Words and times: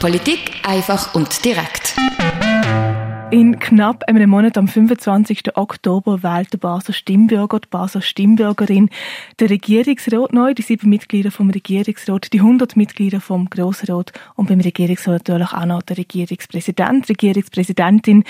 Politik 0.00 0.52
einfach 0.62 1.14
und 1.14 1.44
direkt. 1.44 1.94
In 3.30 3.58
knapp 3.60 4.04
einem 4.08 4.30
Monat 4.30 4.58
am 4.58 4.66
25. 4.66 5.56
Oktober 5.56 6.22
wählt 6.22 6.52
der 6.52 6.58
Basler 6.58 6.94
Stimmbürger, 6.94 7.60
die 7.60 7.68
Basler 7.68 8.02
Stimmbürgerin, 8.02 8.90
der 9.38 9.50
Regierungsrat 9.50 10.32
neu, 10.32 10.52
die 10.52 10.62
sieben 10.62 10.88
Mitglieder 10.88 11.30
vom 11.30 11.50
Regierungsrat, 11.50 12.32
die 12.32 12.40
100 12.40 12.76
Mitglieder 12.76 13.20
vom 13.20 13.48
Grossrat 13.48 14.12
und 14.34 14.48
beim 14.48 14.60
Regierungsrat 14.60 15.28
natürlich 15.28 15.52
auch 15.52 15.66
noch 15.66 15.82
der 15.82 15.98
Regierungspräsident, 15.98 17.08
Regierungspräsidentin. 17.08 18.24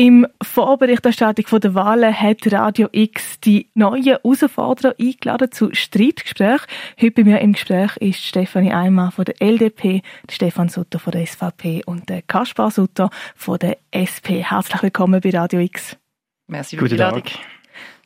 Im 0.00 0.26
Vorberichterstattung 0.40 1.60
der 1.60 1.74
Wahlen 1.74 2.18
hat 2.18 2.50
Radio 2.50 2.88
X 2.90 3.38
die 3.40 3.68
neuen 3.74 4.02
Herausforderer 4.02 4.94
eingeladen 4.98 5.52
zu 5.52 5.74
Streitgesprächen. 5.74 6.66
Heute 6.98 7.10
bei 7.10 7.24
mir 7.24 7.40
im 7.42 7.52
Gespräch 7.52 7.98
ist 7.98 8.24
Stefanie 8.24 8.72
Eimer 8.72 9.10
von 9.10 9.26
der 9.26 9.42
LDP, 9.42 10.00
Stefan 10.30 10.70
Sutter 10.70 10.98
von 10.98 11.10
der 11.10 11.26
SVP 11.26 11.82
und 11.84 12.08
der 12.08 12.22
Kaspar 12.22 12.70
Sutter 12.70 13.10
von 13.36 13.58
der 13.58 13.76
SP. 13.92 14.40
Herzlich 14.40 14.82
willkommen 14.82 15.20
bei 15.20 15.38
Radio 15.38 15.60
X. 15.60 15.98
Merci 16.46 16.78
für 16.78 16.88
die 16.88 16.94
Einladung. 16.94 17.24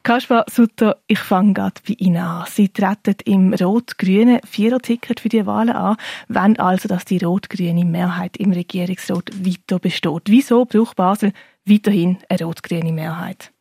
Kaspar 0.02 0.46
Sutter, 0.50 0.96
ich 1.06 1.20
fange 1.20 1.52
gerade 1.52 1.80
bei 1.86 1.94
Ihnen 1.96 2.16
an. 2.16 2.44
Sie 2.48 2.70
treten 2.70 3.14
im 3.24 3.54
rot-grünen 3.54 4.40
Viererticket 4.44 5.20
für 5.20 5.28
die 5.28 5.46
Wahlen 5.46 5.76
an, 5.76 5.96
wenn 6.26 6.58
also, 6.58 6.88
dass 6.88 7.04
die 7.04 7.24
rot-grüne 7.24 7.84
Mehrheit 7.84 8.36
im 8.36 8.50
Regierungsrat 8.50 9.30
weiter 9.46 9.78
besteht. 9.78 10.22
Wieso 10.26 10.64
braucht 10.64 10.96
Basel 10.96 11.32
weiterhin 11.66 12.18
eine 12.28 12.44
rot-grüne 12.44 12.92
Mehrheit. 12.92 13.52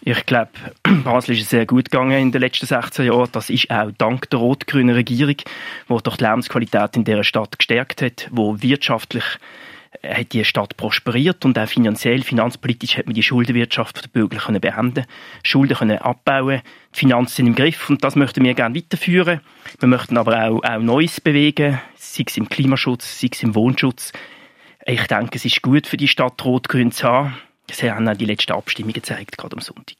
Ich 0.00 0.26
glaube, 0.26 0.50
Basel 1.04 1.36
ist 1.36 1.50
sehr 1.50 1.66
gut 1.66 1.90
gegangen 1.90 2.18
in 2.18 2.32
den 2.32 2.40
letzten 2.40 2.66
16 2.66 3.06
Jahren. 3.06 3.28
Das 3.32 3.50
ist 3.50 3.70
auch 3.70 3.90
dank 3.98 4.30
der 4.30 4.38
rot-grünen 4.38 4.94
Regierung, 4.94 5.36
die 5.36 6.02
doch 6.02 6.16
die 6.16 6.24
Lebensqualität 6.24 6.96
in 6.96 7.04
dieser 7.04 7.24
Stadt 7.24 7.58
gestärkt 7.58 8.02
hat, 8.02 8.28
wo 8.30 8.60
wirtschaftlich 8.62 9.24
äh, 10.02 10.20
hat 10.20 10.32
die 10.32 10.44
Stadt 10.44 10.76
prosperiert 10.76 11.44
und 11.44 11.58
auch 11.58 11.68
finanziell, 11.68 12.22
finanzpolitisch 12.22 12.96
hat 12.96 13.06
man 13.06 13.14
die 13.14 13.22
Schuldenwirtschaft 13.22 14.04
der 14.04 14.08
Bürger 14.08 14.38
können 14.38 14.60
beenden, 14.60 15.04
Schulden 15.42 15.76
können 15.76 15.98
abbauen, 15.98 16.62
die 16.94 16.98
Finanzen 17.00 17.34
sind 17.34 17.46
im 17.48 17.54
Griff 17.54 17.90
und 17.90 18.04
das 18.04 18.14
möchten 18.14 18.44
wir 18.44 18.54
gerne 18.54 18.76
weiterführen. 18.76 19.40
Wir 19.80 19.88
möchten 19.88 20.16
aber 20.16 20.44
auch, 20.44 20.62
auch 20.62 20.78
Neues 20.78 21.20
bewegen, 21.20 21.80
sei 21.96 22.24
es 22.26 22.36
im 22.36 22.48
Klimaschutz, 22.48 23.20
sei 23.20 23.30
es 23.32 23.42
im 23.42 23.54
Wohnschutz. 23.54 24.12
Ich 24.86 25.06
denke, 25.06 25.36
es 25.36 25.44
ist 25.44 25.60
gut 25.60 25.86
für 25.86 25.98
die 25.98 26.08
Stadt 26.08 26.42
Rot-Grün 26.44 26.92
zu 26.92 27.06
haben. 27.06 27.34
Das 27.68 27.82
haben 27.82 28.08
auch 28.08 28.16
die 28.16 28.24
letzten 28.24 28.52
Abstimmungen 28.52 28.94
gezeigt, 28.94 29.36
gerade 29.36 29.54
am 29.54 29.60
Sonntag. 29.60 29.96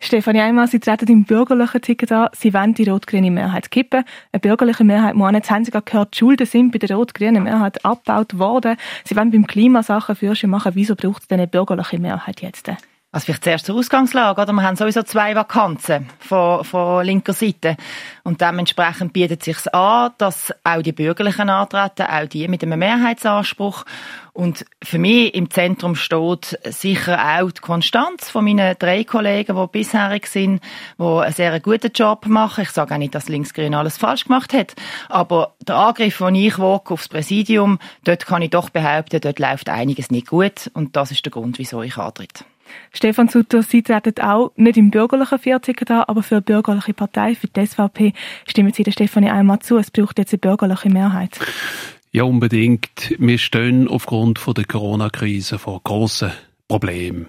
Stefanie 0.00 0.40
Eimer, 0.40 0.66
Sie 0.66 0.80
treten 0.80 1.08
im 1.08 1.24
bürgerlichen 1.24 1.80
Ticket 1.80 2.10
an. 2.10 2.28
Sie 2.32 2.52
wollen 2.52 2.74
die 2.74 2.88
rot-grüne 2.88 3.30
Mehrheit 3.30 3.70
kippen. 3.70 4.04
Eine 4.32 4.40
bürgerliche 4.40 4.82
Mehrheit 4.82 5.14
muss 5.14 5.32
jetzt 5.32 5.50
haben 5.50 5.64
Sie 5.64 5.70
gehört, 5.70 6.14
die 6.14 6.18
Schulden 6.18 6.46
sind 6.46 6.72
bei 6.72 6.78
der 6.78 6.96
rot-grünen 6.96 7.44
Mehrheit 7.44 7.84
abgebaut 7.84 8.36
worden. 8.36 8.76
Sie 9.04 9.16
wollen 9.16 9.30
beim 9.30 9.46
Klimasachen 9.46 10.16
Fürschen 10.16 10.50
machen. 10.50 10.72
Wieso 10.74 10.96
braucht 10.96 11.22
es 11.22 11.28
denn 11.28 11.38
eine 11.38 11.46
bürgerliche 11.46 12.00
Mehrheit 12.00 12.42
jetzt? 12.42 12.68
Also 13.14 13.26
vielleicht 13.26 13.44
zuerst 13.44 13.66
zur 13.66 13.76
Ausgangslage, 13.76 14.40
oder? 14.40 14.54
Wir 14.54 14.62
haben 14.62 14.76
sowieso 14.76 15.02
zwei 15.02 15.36
Vakanzen 15.36 16.08
von, 16.18 16.64
von 16.64 17.04
linker 17.04 17.34
Seite. 17.34 17.76
Und 18.22 18.40
dementsprechend 18.40 19.12
bietet 19.12 19.40
es 19.40 19.44
sich 19.44 19.74
an, 19.74 20.12
dass 20.16 20.50
auch 20.64 20.80
die 20.80 20.92
Bürgerlichen 20.92 21.50
antreten, 21.50 22.06
auch 22.06 22.26
die 22.26 22.48
mit 22.48 22.62
einem 22.62 22.78
Mehrheitsanspruch. 22.78 23.84
Und 24.32 24.64
für 24.82 24.98
mich 24.98 25.34
im 25.34 25.50
Zentrum 25.50 25.94
steht 25.94 26.58
sicher 26.64 27.38
auch 27.38 27.50
die 27.50 27.60
Konstanz 27.60 28.30
von 28.30 28.46
meinen 28.46 28.76
drei 28.78 29.04
Kollegen, 29.04 29.56
die 29.56 29.66
bisherig 29.70 30.26
sind, 30.26 30.62
die 30.98 31.02
einen 31.02 31.34
sehr 31.34 31.60
guten 31.60 31.92
Job 31.92 32.24
machen. 32.24 32.62
Ich 32.62 32.70
sage 32.70 32.94
auch 32.94 32.98
nicht, 32.98 33.14
dass 33.14 33.28
Linksgrün 33.28 33.74
alles 33.74 33.98
falsch 33.98 34.24
gemacht 34.24 34.54
hat. 34.54 34.74
Aber 35.10 35.52
der 35.68 35.76
Angriff, 35.76 36.16
den 36.16 36.34
ich 36.36 36.58
wage 36.58 36.94
aufs 36.94 37.08
Präsidium, 37.08 37.78
dort 38.04 38.24
kann 38.24 38.40
ich 38.40 38.48
doch 38.48 38.70
behaupten, 38.70 39.20
dort 39.20 39.38
läuft 39.38 39.68
einiges 39.68 40.10
nicht 40.10 40.28
gut. 40.28 40.70
Und 40.72 40.96
das 40.96 41.10
ist 41.10 41.26
der 41.26 41.30
Grund, 41.30 41.58
wieso 41.58 41.82
ich 41.82 41.98
antrete. 41.98 42.46
Stefan 42.92 43.28
Sutter, 43.28 43.62
Sie 43.62 43.82
treten 43.82 44.20
auch 44.20 44.52
nicht 44.56 44.76
im 44.76 44.90
bürgerlichen 44.90 45.38
Vierticket 45.38 45.90
an, 45.90 46.04
aber 46.06 46.22
für 46.22 46.36
eine 46.36 46.42
bürgerliche 46.42 46.94
Partei, 46.94 47.34
für 47.34 47.48
die 47.48 47.66
SVP, 47.66 48.12
stimmen 48.46 48.72
Sie 48.72 48.82
der 48.82 48.92
Stefanie 48.92 49.30
einmal 49.30 49.60
zu, 49.60 49.78
es 49.78 49.90
braucht 49.90 50.18
jetzt 50.18 50.32
eine 50.32 50.38
bürgerliche 50.38 50.90
Mehrheit. 50.90 51.38
Ja, 52.10 52.24
unbedingt. 52.24 53.14
Wir 53.18 53.38
stehen 53.38 53.88
aufgrund 53.88 54.38
der 54.56 54.64
Corona-Krise 54.64 55.58
vor 55.58 55.80
grossen 55.82 56.32
Problemen. 56.68 57.28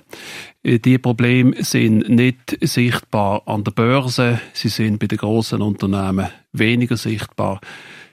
Äh, 0.63 0.79
die 0.79 0.97
Probleme 0.97 1.63
sind 1.63 2.09
nicht 2.09 2.57
sichtbar 2.61 3.43
an 3.45 3.63
der 3.63 3.71
Börse, 3.71 4.39
sie 4.53 4.69
sind 4.69 4.99
bei 4.99 5.07
den 5.07 5.17
grossen 5.17 5.61
Unternehmen 5.61 6.29
weniger 6.51 6.97
sichtbar. 6.97 7.59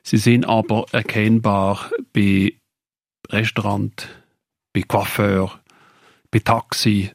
Sie 0.03 0.17
sind 0.17 0.45
aber 0.45 0.87
erkennbar 0.93 1.91
bei 2.13 2.55
Restaurant, 3.29 4.09
bei 4.73 4.83
Coiffeur, 4.83 5.61
bei 6.31 6.39
Taxi, 6.41 7.11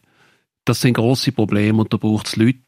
das 0.66 0.82
sind 0.82 0.96
große 0.96 1.32
Probleme 1.32 1.82
und 1.82 1.94
da 1.94 1.98
braucht 1.98 2.28
es 2.28 2.36
Leute, 2.36 2.60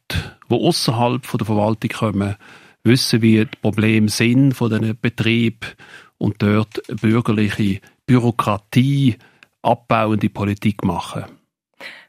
die 0.49 0.55
außerhalb 0.55 1.21
der 1.29 1.45
Verwaltung 1.45 1.89
kommen, 1.89 2.35
wissen, 2.83 3.21
wie 3.21 3.45
die 3.45 3.57
Probleme 3.61 4.09
sind 4.09 4.53
von 4.53 4.69
diesen 4.69 4.97
Betrieb 4.99 5.75
und 6.17 6.41
dort 6.41 6.81
bürgerliche 7.01 7.81
Bürokratie 8.05 9.17
abbauende 9.61 10.29
Politik 10.29 10.85
machen. 10.85 11.25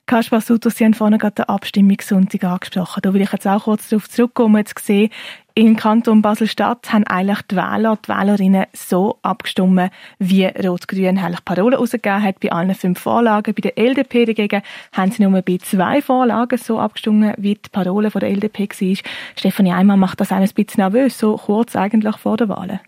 Kaspar 0.08 0.40
Sutter, 0.40 0.70
Sie 0.70 0.86
haben 0.86 0.94
vorhin 0.94 1.18
gerade 1.18 1.34
den 1.34 1.48
Abstimmungssonntag 1.50 2.42
angesprochen. 2.42 3.00
Da 3.02 3.12
will 3.12 3.20
ich 3.20 3.30
jetzt 3.30 3.46
auch 3.46 3.64
kurz 3.64 3.90
darauf 3.90 4.08
zurückkommen. 4.08 4.56
Jetzt 4.56 4.74
gesehen, 4.74 5.10
im 5.52 5.76
Kanton 5.76 6.22
Basel-Stadt 6.22 6.90
haben 6.94 7.04
eigentlich 7.04 7.42
die 7.42 7.56
Wähler, 7.56 7.98
die 8.02 8.08
Wählerinnen 8.08 8.64
so 8.72 9.18
abgestimmt, 9.20 9.90
wie 10.18 10.46
Rot-Grün 10.46 11.18
eigentlich 11.18 11.44
Parolen 11.44 11.74
rausgegeben 11.74 12.22
hat 12.22 12.40
bei 12.40 12.50
allen 12.50 12.74
fünf 12.74 12.98
Vorlagen. 12.98 13.52
Bei 13.54 13.60
der 13.60 13.76
LDP 13.76 14.24
dagegen 14.24 14.62
haben 14.92 15.10
sie 15.12 15.26
nur 15.26 15.42
bei 15.42 15.58
zwei 15.58 16.00
Vorlagen 16.00 16.56
so 16.56 16.78
abgestimmt, 16.78 17.34
wie 17.36 17.56
die 17.56 17.68
Parole 17.70 18.10
von 18.10 18.20
der 18.20 18.30
LDP 18.30 18.66
war. 18.66 18.96
Stefanie 19.36 19.74
Eimer 19.74 19.98
macht 19.98 20.22
das 20.22 20.32
ein 20.32 20.48
bisschen 20.48 20.80
nervös, 20.80 21.18
so 21.18 21.36
kurz 21.36 21.76
eigentlich 21.76 22.16
vor 22.16 22.38
der 22.38 22.48
Wahl. 22.48 22.80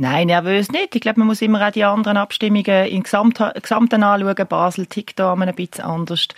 Nein, 0.00 0.28
nervös 0.28 0.72
nicht. 0.72 0.94
Ich 0.96 1.02
glaube, 1.02 1.18
man 1.18 1.26
muss 1.26 1.42
immer 1.42 1.68
auch 1.68 1.72
die 1.72 1.84
anderen 1.84 2.16
Abstimmungen 2.16 2.86
im 2.86 3.02
Gesamten 3.02 4.02
anschauen. 4.02 4.46
Basel 4.48 4.86
tickt 4.86 5.18
da 5.18 5.34
ein 5.34 5.54
bisschen 5.54 5.84
anders. 5.84 6.28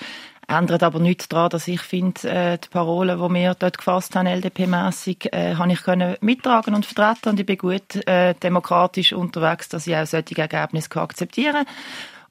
Ändert 0.49 0.83
aber 0.83 0.99
nichts 0.99 1.29
daran, 1.29 1.51
dass 1.51 1.69
ich 1.69 1.81
finde, 1.81 2.29
äh, 2.29 2.59
die 2.59 2.69
Parolen, 2.71 3.21
die 3.23 3.35
wir 3.35 3.55
dort 3.55 3.79
gefasst 3.79 4.17
haben, 4.17 4.27
LDP-mässig, 4.27 5.33
äh, 5.33 5.55
habe 5.55 5.71
ich 5.71 5.81
können 5.85 6.17
mittragen 6.21 6.75
und 6.75 6.87
vertreten 6.87 7.29
und 7.29 7.39
ich 7.39 7.47
bin 7.47 7.57
gut 7.57 8.05
äh, 8.09 8.35
demokratisch 8.35 9.13
unterwegs, 9.13 9.69
dass 9.69 9.87
ich 9.87 9.95
auch 9.95 10.07
solche 10.07 10.37
Ergebnisse 10.37 10.91
akzeptieren 10.97 11.65
kann. 11.65 11.67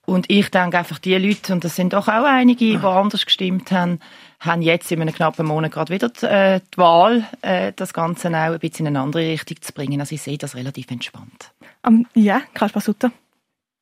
Und 0.04 0.30
ich 0.30 0.52
denke 0.52 0.80
einfach, 0.80 1.00
die 1.00 1.16
Leute, 1.16 1.54
und 1.54 1.64
das 1.64 1.78
sind 1.78 1.94
doch 1.94 2.10
auch 2.10 2.26
einige, 2.26 2.78
die 2.78 2.78
anders 2.86 3.26
gestimmt 3.26 3.72
haben, 3.72 4.02
haben 4.42 4.62
jetzt 4.64 4.92
in 4.92 5.02
einem 5.02 5.14
knappen 5.14 5.46
Monat 5.46 5.72
gerade 5.72 5.94
wieder 5.94 6.10
die, 6.10 6.26
äh, 6.26 6.60
die 6.74 6.78
Wahl, 6.78 7.26
äh, 7.42 7.72
das 7.76 7.94
Ganze 7.94 8.28
auch 8.30 8.34
ein 8.34 8.60
bisschen 8.60 8.88
in 8.88 8.98
eine 8.98 9.06
andere 9.06 9.22
Richtung 9.22 9.62
zu 9.62 9.72
bringen. 9.72 10.00
Also 10.00 10.16
ich 10.16 10.22
sehe 10.22 10.38
das 10.38 10.56
relativ 10.56 10.90
entspannt. 10.90 11.52
Um, 11.88 12.08
ja, 12.16 12.42
Kaspar 12.54 12.82
Sutter. 12.82 13.12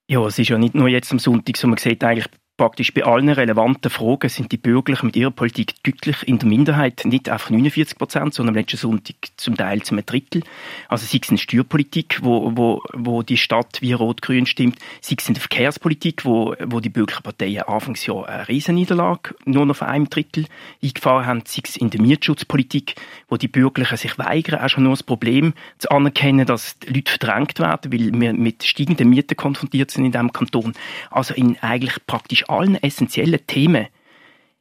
Ja, 0.07 0.25
es 0.25 0.37
ist 0.37 0.49
ja 0.49 0.57
nicht 0.57 0.75
nur 0.75 0.89
jetzt 0.89 1.11
am 1.11 1.19
Sonntag, 1.19 1.55
sondern 1.55 1.75
man 1.75 1.77
sieht 1.77 2.03
eigentlich 2.03 2.27
praktisch 2.59 2.93
bei 2.93 3.05
allen 3.05 3.29
relevanten 3.29 3.89
Fragen 3.89 4.27
sind 4.27 4.51
die 4.51 4.57
Bürgerlichen 4.57 5.05
mit 5.05 5.15
ihrer 5.15 5.31
Politik 5.31 5.81
deutlich 5.83 6.27
in 6.27 6.39
der 6.39 6.49
Minderheit. 6.49 7.05
Nicht 7.05 7.29
einfach 7.29 7.51
49 7.51 7.97
Prozent, 7.97 8.33
sondern 8.33 8.53
am 8.53 8.59
letzten 8.59 8.75
Sonntag 8.75 9.15
zum 9.37 9.55
Teil 9.55 9.81
zum 9.81 10.05
Drittel. 10.05 10.43
Also 10.89 11.05
sei 11.05 11.19
es 11.23 11.29
in 11.29 11.37
der 11.37 11.41
Steuerpolitik, 11.41 12.19
wo, 12.21 12.51
wo, 12.57 12.83
wo 12.93 13.23
die 13.23 13.37
Stadt 13.37 13.81
wie 13.81 13.93
Rot-Grün 13.93 14.45
stimmt, 14.45 14.77
sei 14.99 15.15
es 15.17 15.29
in 15.29 15.35
der 15.35 15.41
Verkehrspolitik, 15.41 16.25
wo, 16.25 16.53
wo 16.65 16.81
die 16.81 16.89
bürgerlichen 16.89 17.23
Parteien 17.23 17.63
Anfangsjahr 17.63 18.27
eine 18.27 18.49
Riesenniederlage 18.49 19.35
nur 19.45 19.65
noch 19.65 19.77
von 19.77 19.87
einem 19.87 20.09
Drittel 20.09 20.45
eingefahren 20.83 21.25
haben, 21.25 21.43
sei 21.45 21.61
es 21.63 21.77
in 21.77 21.91
der 21.91 22.01
Mietschutzpolitik, 22.01 22.95
wo 23.29 23.37
die 23.37 23.47
Bürgerlichen 23.47 23.95
sich 23.95 24.17
weigern, 24.17 24.59
auch 24.59 24.67
schon 24.67 24.83
nur 24.83 24.93
das 24.93 25.03
Problem 25.03 25.53
zu 25.77 25.89
anerkennen, 25.91 26.45
dass 26.45 26.77
die 26.79 26.91
Leute 26.91 27.11
verdrängt 27.11 27.57
werden, 27.59 27.93
weil 27.93 28.11
wir 28.19 28.33
mit 28.33 28.65
steigenden 28.65 29.09
Mieten 29.09 29.37
konfrontiert 29.37 29.91
sind 29.91 30.03
in 30.03 30.11
diesem 30.11 30.33
Kanton. 30.33 30.73
Also 31.09 31.33
in 31.33 31.57
eigentlich 31.61 32.05
praktisch 32.05 32.48
allen 32.49 32.75
essentiellen 32.75 33.45
Themen 33.47 33.87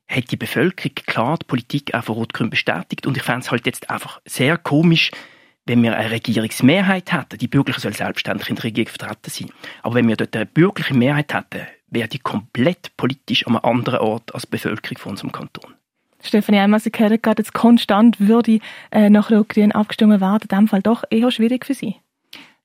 hat 0.08 0.30
die 0.30 0.36
Bevölkerung 0.36 0.94
klar 0.94 1.38
die 1.38 1.46
Politik 1.46 1.94
auch 1.94 2.04
von 2.04 2.16
Rot-Grün 2.16 2.50
bestätigt. 2.50 3.06
Und 3.06 3.16
ich 3.16 3.22
fände 3.22 3.40
es 3.40 3.50
halt 3.50 3.66
jetzt 3.66 3.90
einfach 3.90 4.20
sehr 4.24 4.56
komisch, 4.56 5.10
wenn 5.66 5.82
wir 5.82 5.96
eine 5.96 6.10
Regierungsmehrheit 6.10 7.12
hätten. 7.12 7.38
Die 7.38 7.48
Bürgerlichen 7.48 7.82
sollen 7.82 7.94
selbstständig 7.94 8.48
in 8.48 8.56
der 8.56 8.64
Regierung 8.64 8.88
vertreten 8.88 9.30
sein. 9.30 9.50
Aber 9.82 9.96
wenn 9.96 10.08
wir 10.08 10.16
dort 10.16 10.34
eine 10.34 10.46
bürgerliche 10.46 10.94
Mehrheit 10.94 11.34
hätten, 11.34 11.66
wäre 11.88 12.08
die 12.08 12.18
komplett 12.18 12.96
politisch 12.96 13.46
an 13.46 13.56
einem 13.56 13.76
anderen 13.76 14.00
Ort 14.00 14.34
als 14.34 14.44
die 14.44 14.50
Bevölkerung 14.50 14.98
von 14.98 15.10
unserem 15.12 15.32
Kanton. 15.32 15.74
Stefanie 16.22 16.58
Eimer, 16.58 16.80
Sie 16.80 16.90
hören 16.94 17.20
gerade, 17.22 17.42
jetzt 17.42 17.52
konstant 17.52 18.18
würde 18.18 18.60
äh, 18.90 19.08
nach 19.08 19.30
Rot-Grün 19.30 19.72
abgestimmt 19.72 20.20
werden. 20.20 20.40
In 20.42 20.48
diesem 20.48 20.68
Fall 20.68 20.82
doch 20.82 21.04
eher 21.10 21.30
schwierig 21.30 21.64
für 21.64 21.74
Sie. 21.74 21.96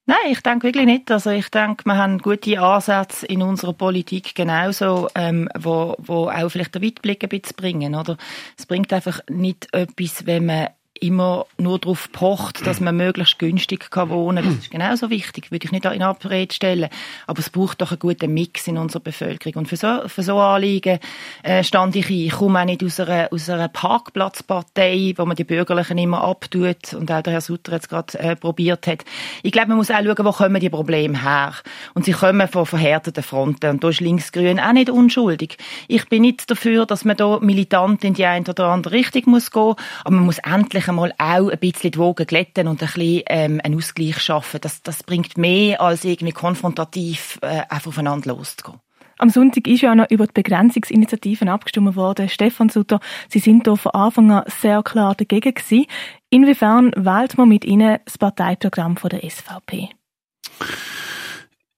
Nein, 0.06 0.18
ich 0.32 0.42
denke 0.42 0.68
wirklich 0.68 0.86
nicht. 0.86 1.10
Also 1.12 1.30
ich 1.30 1.50
denke, 1.50 1.86
wir 1.86 1.96
haben 1.96 2.18
gute 2.18 2.60
Ansätze 2.60 3.26
in 3.26 3.42
unserer 3.42 3.72
Politik 3.72 4.36
genauso, 4.36 5.08
ähm, 5.16 5.48
wo, 5.58 5.96
wo 5.98 6.30
auch 6.30 6.50
vielleicht 6.50 6.76
den 6.76 6.84
Weitblick 6.84 7.24
ein 7.24 7.30
bisschen 7.30 7.56
bringen, 7.56 7.96
oder? 7.96 8.18
Es 8.58 8.66
bringt 8.66 8.92
einfach 8.92 9.22
nicht 9.30 9.74
etwas, 9.74 10.26
wenn 10.26 10.48
man 10.48 10.68
immer 11.00 11.48
nur 11.58 11.80
darauf 11.80 12.12
pocht, 12.12 12.66
dass 12.66 12.80
man 12.80 12.96
möglichst 12.96 13.40
günstig 13.40 13.90
kann 13.92 14.10
wohnen 14.10 14.44
kann. 14.44 14.56
Das 14.56 14.64
ist 14.64 14.72
genauso 14.72 15.10
wichtig, 15.10 15.52
würde 15.52 15.66
ich 15.66 15.72
nicht 15.72 15.86
in 15.86 16.04
Abrede 16.04 16.54
stellen. 16.54 16.90
Aber 17.28 17.40
es 17.40 17.50
braucht 17.50 17.82
doch 17.82 17.92
einen 17.92 18.00
guten 18.00 18.34
Mix 18.34 18.68
in 18.68 18.78
unserer 18.78 19.02
Bevölkerung. 19.02 19.62
Und 19.62 19.68
für 19.68 19.76
so, 19.76 20.08
für 20.08 20.24
so 20.24 20.40
Anliegen 20.40 21.00
äh, 21.42 21.64
stand 21.64 21.96
ich 21.96 22.10
ein. 22.10 22.16
Ich 22.16 22.32
komme 22.32 22.62
auch 22.62 22.66
nicht 22.66 22.84
aus 22.84 23.00
einer, 23.00 23.28
aus 23.32 23.50
einer 23.50 23.68
Parkplatzpartei, 23.68 25.14
wo 25.18 25.26
man 25.26 25.36
die 25.36 25.44
Bürgerlichen 25.44 25.98
immer 25.98 26.24
abtut 26.24 26.94
und 26.94 27.12
auch 27.12 27.22
der 27.22 27.34
Herr 27.34 27.42
Sutter 27.42 27.74
jetzt 27.74 27.90
gerade 27.90 28.18
äh, 28.20 28.36
probiert 28.36 28.88
hat. 28.88 29.04
Ich 29.42 29.52
glaube, 29.52 29.70
man 29.70 29.78
muss 29.78 29.92
auch 29.92 30.04
schauen, 30.04 30.26
wo 30.26 30.32
kommen 30.32 30.62
die 30.62 30.70
Probleme 30.70 31.22
her. 31.22 31.54
Und 31.96 32.06
sie 32.06 32.14
kommen 32.14 32.48
von 32.48 32.66
verhärteten 32.66 33.24
Fronten. 33.24 33.72
Und 33.72 33.84
da 33.84 33.90
ist 33.90 34.00
Linksgrün 34.00 34.60
auch 34.60 34.74
nicht 34.74 34.90
unschuldig. 34.90 35.58
Ich 35.88 36.08
bin 36.08 36.22
nicht 36.22 36.50
dafür, 36.50 36.86
dass 36.86 37.04
man 37.04 37.18
da 37.18 37.40
militant 37.40 38.04
in 38.04 38.14
die 38.14 38.26
eine 38.26 38.46
oder 38.46 38.68
andere 38.68 38.94
Richtung 38.94 39.24
muss 39.26 39.52
gehen, 39.52 39.76
aber 40.04 40.16
man 40.16 40.26
muss 40.26 40.38
endlich 40.40 40.83
einmal 40.88 41.14
auch 41.18 41.50
ein 41.50 41.60
bisschen 41.60 41.92
die 41.92 41.98
Wogen 41.98 42.26
glätten 42.26 42.68
und 42.68 42.82
ein 42.82 42.88
bisschen 42.88 43.24
ähm, 43.28 43.62
einen 43.64 43.76
Ausgleich 43.76 44.20
schaffen. 44.20 44.62
Das, 44.62 44.82
das 44.82 45.04
bringt 45.04 45.38
mehr, 45.38 45.82
als 45.82 46.04
irgendwie 46.04 46.34
konfrontativ 46.34 47.40
äh, 47.42 47.62
einfach 47.70 47.88
aufeinander 47.88 48.34
loszugehen. 48.34 48.80
Am 49.20 49.30
Sonntag 49.30 49.68
ist 49.68 49.82
ja 49.82 49.92
auch 49.92 49.96
noch 49.96 50.10
über 50.10 50.26
die 50.26 50.34
Begrenzungsinitiativen 50.34 51.48
abgestimmt 51.48 51.96
worden. 51.96 52.30
Stefan 52.30 52.70
Sutter, 52.70 53.00
Sie 53.30 53.40
sind 53.40 53.68
da 53.68 53.76
von 53.76 53.92
Anfang 53.94 54.32
an 54.32 54.44
sehr 54.48 54.82
klar 54.84 55.16
dagegen 55.16 55.54
gewesen. 55.54 55.86
Inwiefern 56.30 56.92
wählt 56.96 57.38
man 57.38 57.48
mit 57.48 57.64
Ihnen 57.64 58.00
das 58.06 58.18
Parteiprogramm 58.18 58.98
von 58.98 59.10
der 59.10 59.22
SVP? 59.22 59.90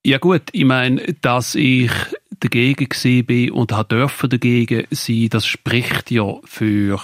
Ja 0.03 0.17
gut, 0.17 0.43
ich 0.53 0.65
meine, 0.65 1.01
dass 1.21 1.55
ich 1.55 1.91
dagegen 2.39 3.25
bin 3.25 3.51
und 3.51 3.71
dürfen 3.91 4.29
dagegen 4.29 4.85
sein, 4.91 5.29
das 5.29 5.45
spricht 5.45 6.11
ja 6.11 6.35
für 6.45 6.99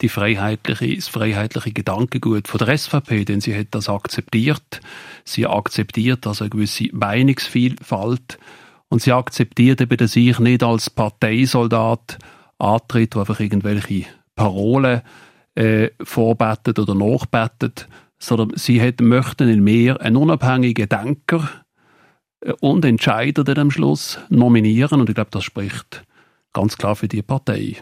die 0.00 0.08
freiheitliche, 0.08 0.94
das 0.94 1.08
freiheitliche 1.08 1.72
Gedankengut 1.72 2.48
von 2.48 2.58
der 2.58 2.76
SVP, 2.76 3.24
denn 3.24 3.40
sie 3.40 3.58
hat 3.58 3.68
das 3.72 3.88
akzeptiert. 3.88 4.80
Sie 5.24 5.46
akzeptiert 5.46 6.26
also 6.26 6.44
eine 6.44 6.50
gewisse 6.50 6.88
Meinungsvielfalt 6.92 8.38
und 8.88 9.02
sie 9.02 9.12
akzeptiert 9.12 9.80
eben, 9.80 9.96
dass 9.96 10.16
ich 10.16 10.38
nicht 10.38 10.62
als 10.62 10.90
Parteisoldat 10.90 12.18
antritt, 12.58 13.14
der 13.14 13.20
einfach 13.20 13.40
irgendwelche 13.40 14.06
Parolen 14.34 15.02
äh, 15.54 15.90
vorbettet 16.02 16.78
oder 16.78 16.94
nachbettet, 16.94 17.88
sondern 18.18 18.52
sie 18.56 18.80
hat, 18.80 19.00
möchten 19.00 19.48
in 19.48 19.62
mir 19.62 20.00
einen 20.00 20.16
unabhängigen 20.16 20.88
Denker 20.88 21.48
äh, 22.40 22.52
und 22.60 22.84
Entscheider 22.84 23.44
dann 23.44 23.58
am 23.58 23.70
Schluss 23.70 24.18
nominieren 24.28 25.00
und 25.00 25.08
ich 25.08 25.14
glaube, 25.14 25.30
das 25.32 25.44
spricht 25.44 26.04
ganz 26.52 26.78
klar 26.78 26.96
für 26.96 27.08
die 27.08 27.22
Partei. 27.22 27.76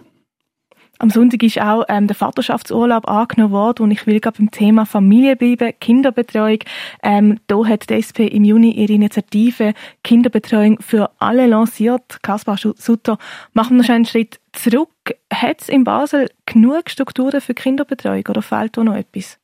Am 0.98 1.10
Sonntag 1.10 1.42
ist 1.42 1.60
auch 1.60 1.84
ähm, 1.88 2.06
der 2.06 2.16
Vaterschaftsurlaub 2.16 3.08
angenommen 3.08 3.52
worden 3.52 3.82
und 3.82 3.90
ich 3.90 4.06
will 4.06 4.18
gerade 4.18 4.38
beim 4.38 4.50
Thema 4.50 4.86
Familie 4.86 5.36
bleiben, 5.36 5.74
Kinderbetreuung. 5.78 6.60
Ähm, 7.02 7.38
da 7.48 7.66
hat 7.66 7.90
die 7.90 7.94
SP 8.00 8.24
im 8.26 8.44
Juni 8.44 8.70
ihre 8.70 8.94
Initiative 8.94 9.74
Kinderbetreuung 10.02 10.80
für 10.80 11.10
alle 11.18 11.46
lanciert. 11.46 12.22
Kaspar 12.22 12.56
Sutter, 12.56 13.18
machen 13.52 13.76
wir 13.76 13.82
noch 13.82 13.90
einen 13.90 14.06
Schritt 14.06 14.40
zurück. 14.52 14.90
Hat 15.32 15.60
es 15.60 15.68
in 15.68 15.84
Basel 15.84 16.30
genug 16.46 16.88
Strukturen 16.88 17.42
für 17.42 17.52
Kinderbetreuung 17.52 18.24
oder 18.28 18.40
fehlt 18.40 18.76
da 18.76 18.84
noch 18.84 18.94
etwas? 18.94 19.38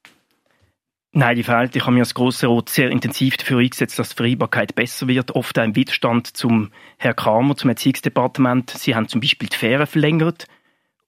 Nein, 1.15 1.37
die 1.37 1.43
fehlt. 1.43 1.77
Ich 1.77 1.83
habe 1.83 1.93
mich 1.93 2.01
als 2.01 2.15
Grosser 2.15 2.49
Rot 2.49 2.71
sehr 2.71 2.91
intensiv 2.91 3.37
dafür 3.37 3.59
eingesetzt, 3.59 3.99
dass 3.99 4.09
die 4.09 4.17
Vereinbarkeit 4.17 4.75
besser 4.75 5.09
wird. 5.09 5.33
Oft 5.33 5.59
im 5.59 5.77
Widerstand 5.77 6.29
zum 6.29 6.71
Herrn 6.97 7.17
Kramer, 7.17 7.55
zum 7.55 7.69
Erziehungsdepartement. 7.69 8.71
Sie 8.71 8.95
haben 8.95 9.09
zum 9.09 9.21
Beispiel 9.21 9.51
die 9.51 9.57
Ferien 9.59 9.87
verlängert 9.87 10.47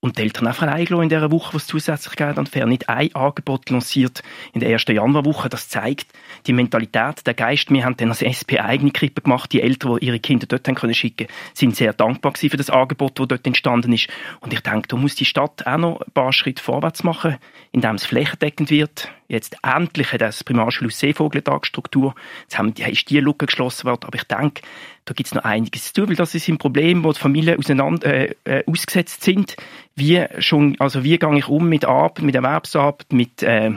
und 0.04 0.18
die 0.18 0.22
Eltern 0.22 0.46
einfach 0.46 0.66
eingeladen 0.66 1.04
in 1.04 1.08
dieser 1.08 1.30
Woche, 1.30 1.54
was 1.54 1.66
zusätzlich 1.66 2.14
geht 2.16 2.36
an 2.36 2.46
Fair. 2.46 2.66
Nicht 2.66 2.90
ein 2.90 3.14
Angebot 3.14 3.70
lanciert 3.70 4.22
in 4.52 4.60
der 4.60 4.68
ersten 4.68 4.94
Januarwoche. 4.94 5.48
Das 5.48 5.70
zeigt 5.70 6.08
die 6.46 6.52
Mentalität, 6.52 7.26
der 7.26 7.34
Geist. 7.34 7.70
Wir 7.70 7.84
haben 7.84 7.96
dann 7.96 8.10
als 8.10 8.22
SP 8.22 8.60
eigene 8.60 8.90
Krippe 8.90 9.22
gemacht. 9.22 9.52
Die 9.52 9.62
Eltern, 9.62 9.98
die 9.98 10.06
ihre 10.06 10.20
Kinder 10.20 10.46
dort 10.46 10.66
haben 10.68 10.74
können 10.74 10.94
schicken, 10.94 11.26
sind 11.54 11.76
sehr 11.76 11.92
dankbar 11.92 12.32
für 12.34 12.56
das 12.56 12.70
Angebot, 12.70 13.18
das 13.18 13.28
dort 13.28 13.46
entstanden 13.46 13.92
ist. 13.92 14.08
Und 14.40 14.52
ich 14.52 14.60
denke, 14.60 14.88
da 14.88 14.96
muss 14.96 15.14
die 15.14 15.24
Stadt 15.24 15.66
auch 15.66 15.78
noch 15.78 16.00
ein 16.00 16.12
paar 16.12 16.32
Schritte 16.32 16.62
vorwärts 16.62 17.04
machen, 17.04 17.36
indem 17.72 17.94
es 17.94 18.04
flächendeckend 18.04 18.70
wird. 18.70 19.08
Jetzt 19.26 19.56
endlich 19.62 20.12
hat 20.12 20.20
das 20.20 20.44
Primarschulhaus 20.44 20.98
Seevogeltagsstruktur. 20.98 22.14
Jetzt 22.42 22.58
haben, 22.58 22.72
ist 22.72 23.10
die 23.10 23.20
Lücke 23.20 23.46
geschlossen 23.46 23.86
worden. 23.86 24.04
Aber 24.04 24.16
ich 24.16 24.24
denke, 24.24 24.62
da 25.04 25.14
gibt 25.14 25.28
es 25.28 25.34
noch 25.34 25.44
einiges 25.44 25.92
zu 25.92 26.00
tun, 26.00 26.08
weil 26.08 26.16
das 26.16 26.34
ist 26.34 26.48
ein 26.48 26.58
Problem, 26.58 27.04
wo 27.04 27.12
die 27.12 27.18
Familien 27.18 27.58
auseinander, 27.58 28.06
äh, 28.12 28.34
äh, 28.44 28.64
ausgesetzt 28.66 29.22
sind. 29.22 29.56
Wie 29.96 30.24
schon, 30.38 30.76
also 30.78 31.04
wie 31.04 31.18
gehe 31.18 31.38
ich 31.38 31.48
um 31.48 31.68
mit 31.68 31.84
Arbeit, 31.84 32.22
mit 32.22 32.34
Erwerbsarbeit, 32.34 33.12
mit, 33.12 33.42
äh, 33.42 33.72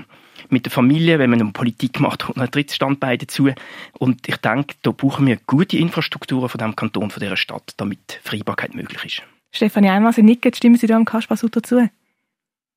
mit 0.49 0.65
der 0.65 0.71
Familie, 0.71 1.19
wenn 1.19 1.29
man 1.29 1.41
eine 1.41 1.51
Politik 1.51 1.99
macht, 1.99 2.29
und 2.29 2.39
ein 2.39 2.51
drittes 2.51 2.75
Standbein 2.75 3.17
dazu. 3.17 3.49
Und 3.93 4.27
ich 4.27 4.37
denke, 4.37 4.75
da 4.81 4.91
brauchen 4.91 5.27
wir 5.27 5.37
gute 5.47 5.77
Infrastrukturen 5.77 6.49
von 6.49 6.59
dem 6.59 6.75
Kanton, 6.75 7.09
von 7.09 7.21
dieser 7.21 7.37
Stadt, 7.37 7.73
damit 7.77 8.19
Freibarkeit 8.23 8.75
möglich 8.75 9.03
ist. 9.05 9.23
Stefanie 9.51 9.89
Einmal, 9.89 10.13
Sie 10.13 10.23
nicken, 10.23 10.53
stimmen 10.53 10.77
Sie 10.77 10.87
da 10.87 10.95
am 10.95 11.05
Kaspar 11.05 11.37
dazu? 11.37 11.89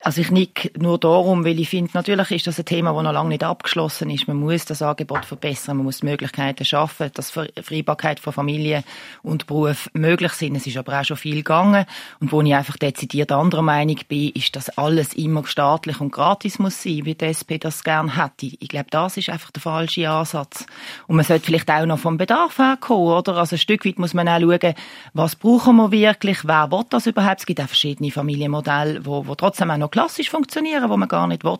Also 0.02 0.22
ich 0.22 0.30
nick 0.30 0.72
nur 0.80 0.96
darum, 0.96 1.44
weil 1.44 1.60
ich 1.60 1.68
finde, 1.68 1.90
natürlich 1.92 2.30
ist 2.30 2.46
das 2.46 2.58
ein 2.58 2.64
Thema, 2.64 2.94
das 2.94 3.02
noch 3.02 3.12
lange 3.12 3.28
nicht 3.28 3.44
abgeschlossen 3.44 4.08
ist. 4.08 4.26
Man 4.28 4.38
muss 4.38 4.64
das 4.64 4.80
Angebot 4.80 5.26
verbessern, 5.26 5.76
man 5.76 5.84
muss 5.84 6.02
Möglichkeiten 6.02 6.64
schaffen, 6.64 7.10
dass 7.12 7.30
Freibarkeit 7.30 8.18
von 8.18 8.32
Familie 8.32 8.82
und 9.22 9.46
Beruf 9.46 9.90
möglich 9.92 10.32
sind. 10.32 10.56
Es 10.56 10.66
ist 10.66 10.78
aber 10.78 10.98
auch 10.98 11.04
schon 11.04 11.18
viel 11.18 11.36
gegangen. 11.36 11.84
Und 12.18 12.32
wo 12.32 12.40
ich 12.40 12.54
einfach 12.54 12.78
dezidiert 12.78 13.30
anderer 13.30 13.60
Meinung 13.60 13.98
bin, 14.08 14.30
ist, 14.30 14.56
dass 14.56 14.70
alles 14.78 15.12
immer 15.12 15.46
staatlich 15.46 16.00
und 16.00 16.12
gratis 16.12 16.58
muss 16.58 16.82
sein, 16.82 17.04
wie 17.04 17.14
die 17.14 17.26
SP 17.28 17.60
das 17.60 17.84
gerne 17.84 18.16
hätte. 18.16 18.56
Ich 18.58 18.68
glaube, 18.70 18.88
das 18.90 19.18
ist 19.18 19.28
einfach 19.28 19.50
der 19.50 19.60
falsche 19.60 20.08
Ansatz. 20.08 20.64
Und 21.08 21.16
man 21.16 21.26
sollte 21.26 21.44
vielleicht 21.44 21.70
auch 21.70 21.84
noch 21.84 21.98
vom 21.98 22.16
Bedarf 22.16 22.56
her 22.56 22.78
kommen, 22.80 23.12
oder? 23.12 23.36
Also 23.36 23.56
ein 23.56 23.58
Stück 23.58 23.84
weit 23.84 23.98
muss 23.98 24.14
man 24.14 24.28
auch 24.28 24.40
schauen, 24.40 24.74
was 25.12 25.36
brauchen 25.36 25.76
wir 25.76 25.92
wirklich, 25.92 26.46
wer 26.46 26.70
will 26.70 26.84
das 26.88 27.06
überhaupt? 27.06 27.40
Es 27.40 27.46
gibt 27.46 27.60
auch 27.60 27.66
verschiedene 27.66 28.10
Familienmodelle, 28.10 29.04
wo, 29.04 29.26
wo 29.26 29.34
trotzdem 29.34 29.70
auch 29.70 29.76
noch 29.76 29.89
klassisch 29.90 30.30
funktionieren, 30.30 30.88
wo 30.90 30.96
man 30.96 31.08
gar 31.08 31.26
nicht 31.26 31.44
will, 31.44 31.58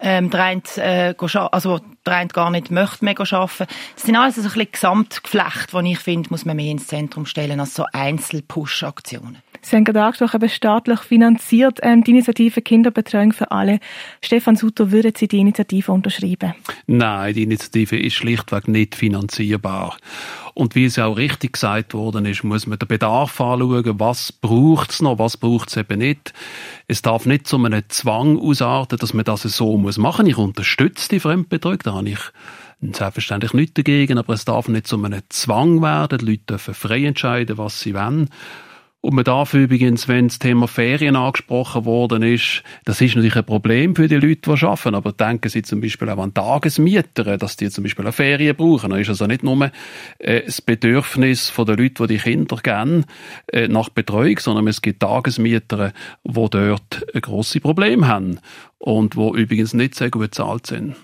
ähm, 0.00 0.30
der 0.30 0.42
eine, 0.42 0.62
äh, 0.76 1.14
also 1.52 1.80
der 2.04 2.14
eine 2.14 2.28
gar 2.28 2.50
nicht 2.50 2.70
möchte 2.70 3.04
mehr 3.04 3.18
arbeiten. 3.18 3.66
Das 3.94 4.04
sind 4.04 4.16
alles 4.16 4.36
so 4.36 4.42
ein 4.42 4.44
bisschen 4.44 4.72
Gesamtgeflecht, 4.72 5.72
wo 5.72 5.80
ich 5.80 5.98
finde, 5.98 6.30
muss 6.30 6.44
man 6.44 6.56
mehr 6.56 6.70
ins 6.70 6.86
Zentrum 6.86 7.26
stellen 7.26 7.60
als 7.60 7.74
so 7.74 7.84
Einzel-Push-Aktionen. 7.92 9.42
Sie 9.66 9.74
haben 9.74 9.84
gerade 9.84 10.04
angesprochen, 10.04 10.42
eben 10.42 10.48
staatlich 10.48 11.00
finanziert 11.00 11.80
ähm, 11.82 12.04
die 12.04 12.12
Initiative 12.12 12.62
Kinderbetreuung 12.62 13.32
für 13.32 13.50
alle. 13.50 13.80
Stefan 14.22 14.54
Sutter, 14.54 14.92
würden 14.92 15.10
Sie 15.16 15.26
die 15.26 15.40
Initiative 15.40 15.90
unterschreiben? 15.90 16.54
Nein, 16.86 17.34
die 17.34 17.42
Initiative 17.42 17.98
ist 17.98 18.14
schlichtweg 18.14 18.68
nicht 18.68 18.94
finanzierbar. 18.94 19.96
Und 20.54 20.76
wie 20.76 20.84
es 20.84 21.00
auch 21.00 21.16
richtig 21.16 21.54
gesagt 21.54 21.94
worden 21.94 22.26
ist, 22.26 22.44
muss 22.44 22.68
man 22.68 22.78
den 22.78 22.86
Bedarf 22.86 23.40
anschauen, 23.40 23.98
was 23.98 24.30
braucht 24.30 24.92
es 24.92 25.02
noch, 25.02 25.18
was 25.18 25.36
braucht 25.36 25.70
es 25.70 25.76
eben 25.76 25.98
nicht. 25.98 26.32
Es 26.86 27.02
darf 27.02 27.26
nicht 27.26 27.48
zu 27.48 27.56
einem 27.56 27.82
Zwang 27.88 28.38
ausarten, 28.38 29.00
dass 29.00 29.14
man 29.14 29.24
das 29.24 29.42
so 29.42 29.76
muss 29.78 29.98
machen. 29.98 30.28
Ich 30.28 30.38
unterstütze 30.38 31.08
die 31.08 31.18
Fremdbetreuung, 31.18 31.80
da 31.82 31.94
habe 31.94 32.08
ich 32.08 32.20
selbstverständlich 32.80 33.52
nichts 33.52 33.74
dagegen, 33.74 34.16
aber 34.16 34.34
es 34.34 34.44
darf 34.44 34.68
nicht 34.68 34.86
zu 34.86 34.96
einem 34.96 35.22
Zwang 35.28 35.82
werden. 35.82 36.18
Die 36.18 36.24
Leute 36.24 36.44
dürfen 36.50 36.74
frei 36.74 37.04
entscheiden, 37.04 37.58
was 37.58 37.80
sie 37.80 37.94
wollen. 37.94 38.30
Und 39.06 39.14
man 39.14 39.22
darf 39.22 39.54
übrigens, 39.54 40.08
wenn 40.08 40.26
das 40.26 40.40
Thema 40.40 40.66
Ferien 40.66 41.14
angesprochen 41.14 41.84
worden 41.84 42.24
ist, 42.24 42.64
das 42.86 43.00
ist 43.00 43.14
natürlich 43.14 43.36
ein 43.36 43.46
Problem 43.46 43.94
für 43.94 44.08
die 44.08 44.16
Leute, 44.16 44.56
die 44.56 44.64
arbeiten, 44.66 44.96
aber 44.96 45.12
denken 45.12 45.48
Sie 45.48 45.62
zum 45.62 45.80
Beispiel 45.80 46.10
auch 46.10 46.18
an 46.18 46.34
Tagesmieter, 46.34 47.38
dass 47.38 47.56
die 47.56 47.70
zum 47.70 47.84
Beispiel 47.84 48.04
eine 48.04 48.10
Ferien 48.10 48.56
brauchen. 48.56 48.90
Da 48.90 48.96
ist 48.96 49.08
also 49.08 49.28
nicht 49.28 49.44
nur 49.44 49.70
äh, 50.18 50.42
das 50.42 50.60
Bedürfnis 50.60 51.52
der 51.56 51.76
Leute, 51.76 52.04
die 52.04 52.14
die 52.14 52.18
Kinder 52.18 52.56
kennen, 52.56 53.04
äh, 53.52 53.68
nach 53.68 53.90
Betreuung, 53.90 54.40
sondern 54.40 54.66
es 54.66 54.82
gibt 54.82 54.98
Tagesmieter, 54.98 55.92
die 56.24 56.32
dort 56.50 57.06
ein 57.14 57.20
grosses 57.20 57.62
Problem 57.62 58.08
haben 58.08 58.40
und 58.78 59.14
wo 59.14 59.36
übrigens 59.36 59.72
nicht 59.72 59.94
sehr 59.94 60.10
gut 60.10 60.22
bezahlt 60.22 60.66
sind. 60.66 60.96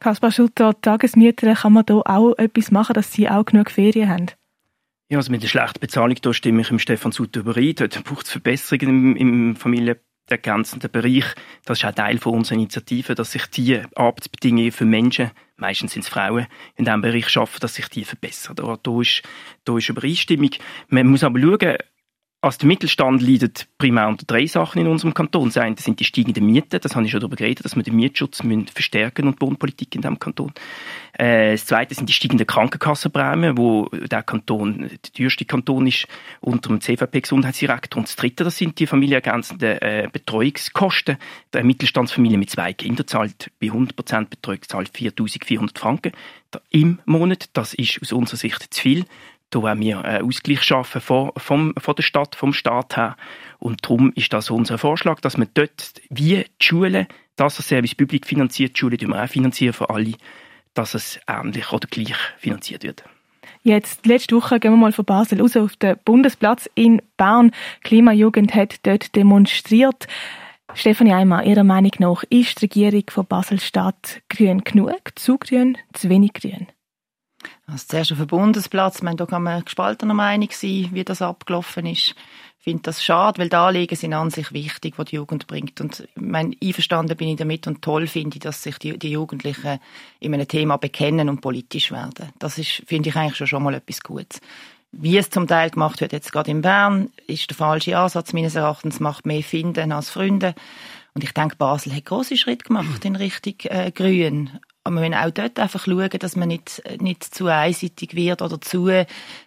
Kaspar 0.00 0.32
Schutter, 0.32 0.80
Tagesmieter, 0.80 1.52
kann 1.52 1.74
man 1.74 1.84
da 1.84 2.00
auch 2.06 2.38
etwas 2.38 2.70
machen, 2.70 2.94
dass 2.94 3.12
sie 3.12 3.28
auch 3.28 3.44
genug 3.44 3.70
Ferien 3.70 4.08
haben? 4.08 4.26
Ja, 5.10 5.18
also 5.18 5.30
mit 5.30 5.42
der 5.42 5.48
schlechten 5.48 5.80
Bezahlung, 5.80 6.16
da 6.22 6.32
stimme 6.32 6.62
ich 6.62 6.70
im 6.70 6.78
Stefan 6.78 7.12
Sutter 7.12 7.40
überein. 7.40 7.74
Dort 7.76 8.02
braucht 8.04 8.24
es 8.24 8.32
Verbesserungen 8.32 9.16
im, 9.16 9.16
im 9.16 9.56
familienergänzenden 9.56 10.90
Bereich. 10.90 11.26
Das 11.66 11.78
ist 11.78 11.84
auch 11.84 11.92
Teil 11.92 12.18
von 12.18 12.34
unserer 12.34 12.54
Initiative, 12.54 13.14
dass 13.14 13.32
sich 13.32 13.46
die 13.46 13.82
Arbeitsbedingungen 13.94 14.72
für 14.72 14.86
Menschen, 14.86 15.30
meistens 15.56 15.92
sind 15.92 16.04
es 16.04 16.08
Frauen, 16.08 16.46
in 16.76 16.86
diesem 16.86 17.02
Bereich 17.02 17.28
schaffen, 17.28 17.60
dass 17.60 17.74
sich 17.74 17.88
die 17.88 18.04
verbessern. 18.04 18.56
Da, 18.56 18.78
da, 18.82 19.00
ist, 19.00 19.22
da 19.64 19.76
ist 19.76 19.90
Übereinstimmung. 19.90 20.50
Man 20.88 21.08
muss 21.08 21.22
aber 21.22 21.38
schauen, 21.38 21.76
also 22.44 22.58
der 22.58 22.68
Mittelstand 22.68 23.22
leidet 23.22 23.66
primär 23.78 24.06
unter 24.06 24.26
drei 24.26 24.46
Sachen 24.46 24.82
in 24.82 24.86
unserem 24.86 25.14
Kanton. 25.14 25.46
Das 25.46 25.56
eine 25.56 25.76
sind 25.78 25.98
die 25.98 26.04
steigenden 26.04 26.44
Mieten, 26.44 26.78
das 26.78 26.94
habe 26.94 27.06
ich 27.06 27.10
schon 27.10 27.20
darüber 27.20 27.36
geredet, 27.36 27.64
dass 27.64 27.74
wir 27.74 27.82
den 27.82 27.96
Mietschutz 27.96 28.42
müssen 28.42 28.66
verstärken 28.66 29.26
und 29.26 29.40
die 29.40 29.46
Wohnpolitik 29.46 29.94
in 29.94 30.02
diesem 30.02 30.18
Kanton. 30.18 30.52
Äh, 31.14 31.52
das 31.52 31.64
zweite 31.64 31.94
sind 31.94 32.06
die 32.08 32.12
steigenden 32.12 32.46
Krankenkassenprämien, 32.46 33.56
wo 33.56 33.88
der 33.88 34.22
Kanton 34.22 34.90
der 34.90 35.12
teuerste 35.14 35.46
Kanton 35.46 35.86
ist 35.86 36.06
unter 36.40 36.68
dem 36.68 36.82
CVP-Gesundheitsdirektor. 36.82 37.98
Und 37.98 38.08
das 38.08 38.16
dritte, 38.16 38.44
das 38.44 38.58
sind 38.58 38.78
die 38.78 38.86
familienergänzenden 38.86 39.78
äh, 39.80 40.08
Betreuungskosten. 40.12 41.16
Der 41.54 41.64
Mittelstandsfamilie 41.64 42.36
mit 42.36 42.50
zwei 42.50 42.74
Kindern 42.74 43.06
zahlt 43.06 43.50
bei 43.58 43.68
100% 43.68 44.26
Betreuung 44.26 44.60
zahlt 44.68 44.90
4'400 44.90 45.78
Franken 45.78 46.12
im 46.70 47.00
Monat. 47.06 47.48
Das 47.54 47.74
ist 47.74 48.00
aus 48.02 48.12
unserer 48.12 48.36
Sicht 48.36 48.74
zu 48.74 48.82
viel. 48.82 49.06
Wollen 49.62 49.80
wir 49.80 50.04
einen 50.04 50.26
Ausgleich 50.26 50.62
schaffen 50.62 51.00
von, 51.00 51.32
vom, 51.36 51.74
von 51.78 51.94
der 51.94 52.02
Stadt, 52.02 52.34
vom 52.34 52.52
Staat 52.52 52.96
her. 52.96 53.16
Und 53.58 53.84
darum 53.84 54.12
ist 54.14 54.32
das 54.32 54.50
unser 54.50 54.78
Vorschlag, 54.78 55.20
dass 55.20 55.36
man 55.36 55.48
dort 55.54 55.92
wie 56.10 56.44
die 56.44 56.44
Schulen, 56.60 57.06
das 57.36 57.56
Service 57.56 57.94
Public 57.94 58.26
finanziert, 58.26 58.76
die 58.76 58.80
Schulen 58.80 59.00
wir 59.00 59.22
auch 59.22 59.28
finanzieren 59.28 59.72
für 59.72 59.90
alle, 59.90 60.12
dass 60.74 60.94
es 60.94 61.18
ähnlich 61.26 61.72
oder 61.72 61.88
gleich 61.88 62.16
finanziert 62.38 62.82
wird. 62.82 63.04
Jetzt, 63.62 64.06
letzte 64.06 64.36
Woche 64.36 64.60
gehen 64.60 64.72
wir 64.72 64.76
mal 64.76 64.92
von 64.92 65.06
Basel 65.06 65.40
raus 65.40 65.56
auf 65.56 65.76
den 65.76 65.96
Bundesplatz 66.04 66.68
in 66.74 67.00
Bern. 67.16 67.50
Klimajugend 67.82 68.54
hat 68.54 68.86
dort 68.86 69.16
demonstriert. 69.16 70.06
Stefanie 70.74 71.14
Eimer, 71.14 71.44
Ihrer 71.44 71.64
Meinung 71.64 71.92
nach, 71.98 72.24
ist 72.24 72.60
die 72.60 72.66
Regierung 72.66 73.04
von 73.08 73.26
Basel-Stadt 73.26 74.22
grün 74.28 74.64
genug, 74.64 75.12
zu 75.14 75.38
grün, 75.38 75.78
zu 75.92 76.08
wenig 76.08 76.32
grün? 76.34 76.66
Also 77.66 77.84
zuerst 77.88 78.12
auf 78.12 78.18
dem 78.18 78.26
Bundesplatz, 78.26 79.02
meine, 79.02 79.16
da 79.16 79.26
kann 79.26 79.42
man 79.42 79.64
gespaltener 79.64 80.14
Meinung 80.14 80.48
sein, 80.52 80.90
wie 80.92 81.04
das 81.04 81.22
abgelaufen 81.22 81.86
ist. 81.86 82.14
Ich 82.58 82.64
finde 82.64 82.82
das 82.82 83.04
schade, 83.04 83.38
weil 83.38 83.50
die 83.50 83.56
Anliegen 83.56 83.94
sind 83.94 84.14
an 84.14 84.30
sich 84.30 84.52
wichtig, 84.52 84.94
die 84.96 85.04
die 85.04 85.16
Jugend 85.16 85.46
bringt. 85.46 85.80
Und 85.82 86.00
ich 86.00 86.08
meine, 86.14 86.56
einverstanden 86.62 87.16
bin 87.16 87.28
ich 87.28 87.36
damit 87.36 87.66
und 87.66 87.82
toll 87.82 88.06
finde 88.06 88.36
ich, 88.36 88.40
dass 88.40 88.62
sich 88.62 88.78
die, 88.78 88.98
die 88.98 89.10
Jugendlichen 89.10 89.80
in 90.20 90.32
einem 90.32 90.48
Thema 90.48 90.78
bekennen 90.78 91.28
und 91.28 91.42
politisch 91.42 91.90
werden. 91.90 92.32
Das 92.38 92.56
ist, 92.58 92.82
finde 92.86 93.10
ich 93.10 93.16
eigentlich 93.16 93.36
schon, 93.36 93.46
schon 93.46 93.62
mal 93.62 93.74
etwas 93.74 94.02
Gutes. 94.02 94.40
Wie 94.92 95.18
es 95.18 95.28
zum 95.28 95.46
Teil 95.46 95.70
gemacht 95.70 96.00
wird, 96.00 96.12
jetzt 96.12 96.32
gerade 96.32 96.50
in 96.50 96.62
Bern, 96.62 97.10
ist 97.26 97.50
der 97.50 97.56
falsche 97.56 97.98
Ansatz 97.98 98.32
meines 98.32 98.54
Erachtens, 98.54 99.00
macht 99.00 99.26
mehr 99.26 99.42
Finden 99.42 99.92
als 99.92 100.08
Freunde. 100.08 100.54
Und 101.14 101.24
ich 101.24 101.32
denke, 101.32 101.56
Basel 101.56 101.94
hat 101.94 102.04
große 102.04 102.36
Schritte 102.36 102.64
gemacht 102.64 103.04
in 103.04 103.16
Richtung 103.16 103.54
äh, 103.64 103.90
Grün. 103.90 104.50
Aber 104.84 104.96
wir 104.96 105.08
müssen 105.08 105.14
auch 105.14 105.30
dort 105.30 105.58
einfach 105.58 105.84
schauen, 105.84 106.10
dass 106.10 106.36
man 106.36 106.48
nicht, 106.48 106.82
nicht 107.00 107.24
zu 107.24 107.46
einseitig 107.46 108.14
wird 108.14 108.42
oder 108.42 108.60
zu 108.60 108.90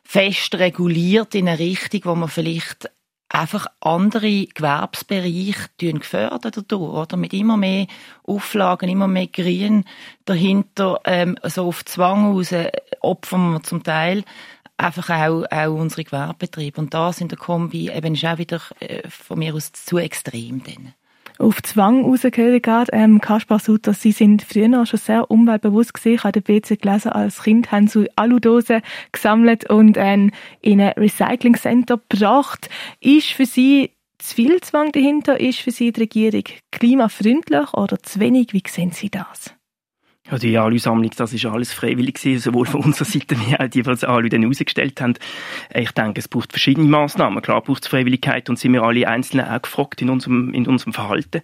fest 0.03 0.55
reguliert 0.55 1.35
in 1.35 1.47
eine 1.47 1.59
Richtung, 1.59 2.01
wo 2.05 2.15
man 2.15 2.29
vielleicht 2.29 2.89
einfach 3.29 3.67
andere 3.81 4.47
Gewerbsbereiche 4.47 5.69
gefördern 5.77 6.51
dadurch, 6.55 6.93
oder? 6.93 7.17
Mit 7.17 7.33
immer 7.33 7.57
mehr 7.57 7.87
Auflagen, 8.23 8.89
immer 8.89 9.07
mehr 9.07 9.27
Grün 9.27 9.85
dahinter, 10.25 11.01
ähm, 11.05 11.37
so 11.43 11.67
auf 11.67 11.85
Zwang 11.85 12.31
raus 12.31 12.53
opfern 13.01 13.53
wir 13.53 13.63
zum 13.63 13.83
Teil 13.83 14.23
einfach 14.77 15.09
auch, 15.09 15.43
auch 15.49 15.73
unsere 15.73 16.03
Gewerbebetriebe. 16.03 16.79
Und 16.79 16.93
das 16.93 17.19
in 17.19 17.27
der 17.27 17.37
Kombi 17.37 17.89
eben 17.89 18.13
ist 18.13 18.25
auch 18.25 18.37
wieder 18.37 18.61
äh, 18.79 19.07
von 19.09 19.39
mir 19.39 19.53
aus 19.55 19.71
zu 19.71 19.97
extrem. 19.97 20.63
Dann 20.63 20.93
auf 21.39 21.61
Zwang 21.63 22.03
rausgehört 22.05 22.63
gerade. 22.63 22.91
Ähm, 22.93 23.21
Kaspar 23.21 23.59
Sutter, 23.59 23.93
Sie 23.93 24.11
sind 24.11 24.41
früher 24.41 24.85
schon 24.85 24.99
sehr 24.99 25.29
umweltbewusst 25.29 25.93
gewesen. 25.93 26.15
Ich 26.15 26.23
habe 26.23 26.41
den 26.41 26.43
BC 26.43 26.81
gelesen, 26.81 27.09
als 27.09 27.43
Kind 27.43 27.71
haben 27.71 27.87
Sie 27.87 28.09
Aludosen 28.15 28.81
gesammelt 29.11 29.69
und 29.69 29.97
ähm, 29.97 30.31
in 30.61 30.81
ein 30.81 30.93
Recycling 30.93 31.55
Center 31.55 31.99
gebracht. 32.09 32.69
Ist 32.99 33.31
für 33.31 33.45
Sie 33.45 33.91
zu 34.17 34.35
viel 34.35 34.59
Zwang 34.61 34.91
dahinter? 34.91 35.39
Ist 35.39 35.59
für 35.59 35.71
Sie 35.71 35.91
die 35.91 36.01
Regierung 36.01 36.43
klimafreundlich 36.71 37.73
oder 37.73 38.01
zu 38.01 38.19
wenig? 38.19 38.53
Wie 38.53 38.63
sehen 38.67 38.91
Sie 38.91 39.09
das? 39.09 39.56
Ja, 40.29 40.37
die 40.37 40.57
Alu-Sammlung, 40.57 41.11
das 41.15 41.31
ist 41.31 41.45
alles 41.45 41.71
freiwillig 41.71 42.15
gewesen, 42.15 42.41
sowohl 42.41 42.65
von 42.65 42.83
unserer 42.83 43.05
Seite 43.05 43.37
wie 43.39 43.57
auch 43.57 43.67
die, 43.69 43.81
die 43.81 44.05
Alu 44.05 44.27
dann 44.27 44.41
herausgestellt 44.41 44.99
haben. 44.99 45.13
Ich 45.73 45.91
denke, 45.91 46.19
es 46.19 46.27
braucht 46.27 46.51
verschiedene 46.51 46.87
Massnahmen. 46.87 47.41
Klar 47.41 47.61
braucht 47.61 47.83
es 47.83 47.87
Freiwilligkeit 47.87 48.49
und 48.49 48.59
sind 48.59 48.73
wir 48.73 48.83
alle 48.83 49.07
Einzelnen 49.07 49.47
auch 49.47 49.61
gefragt 49.61 50.01
in 50.01 50.09
unserem, 50.09 50.53
in 50.53 50.67
unserem 50.67 50.91
Verhalten. 50.91 51.41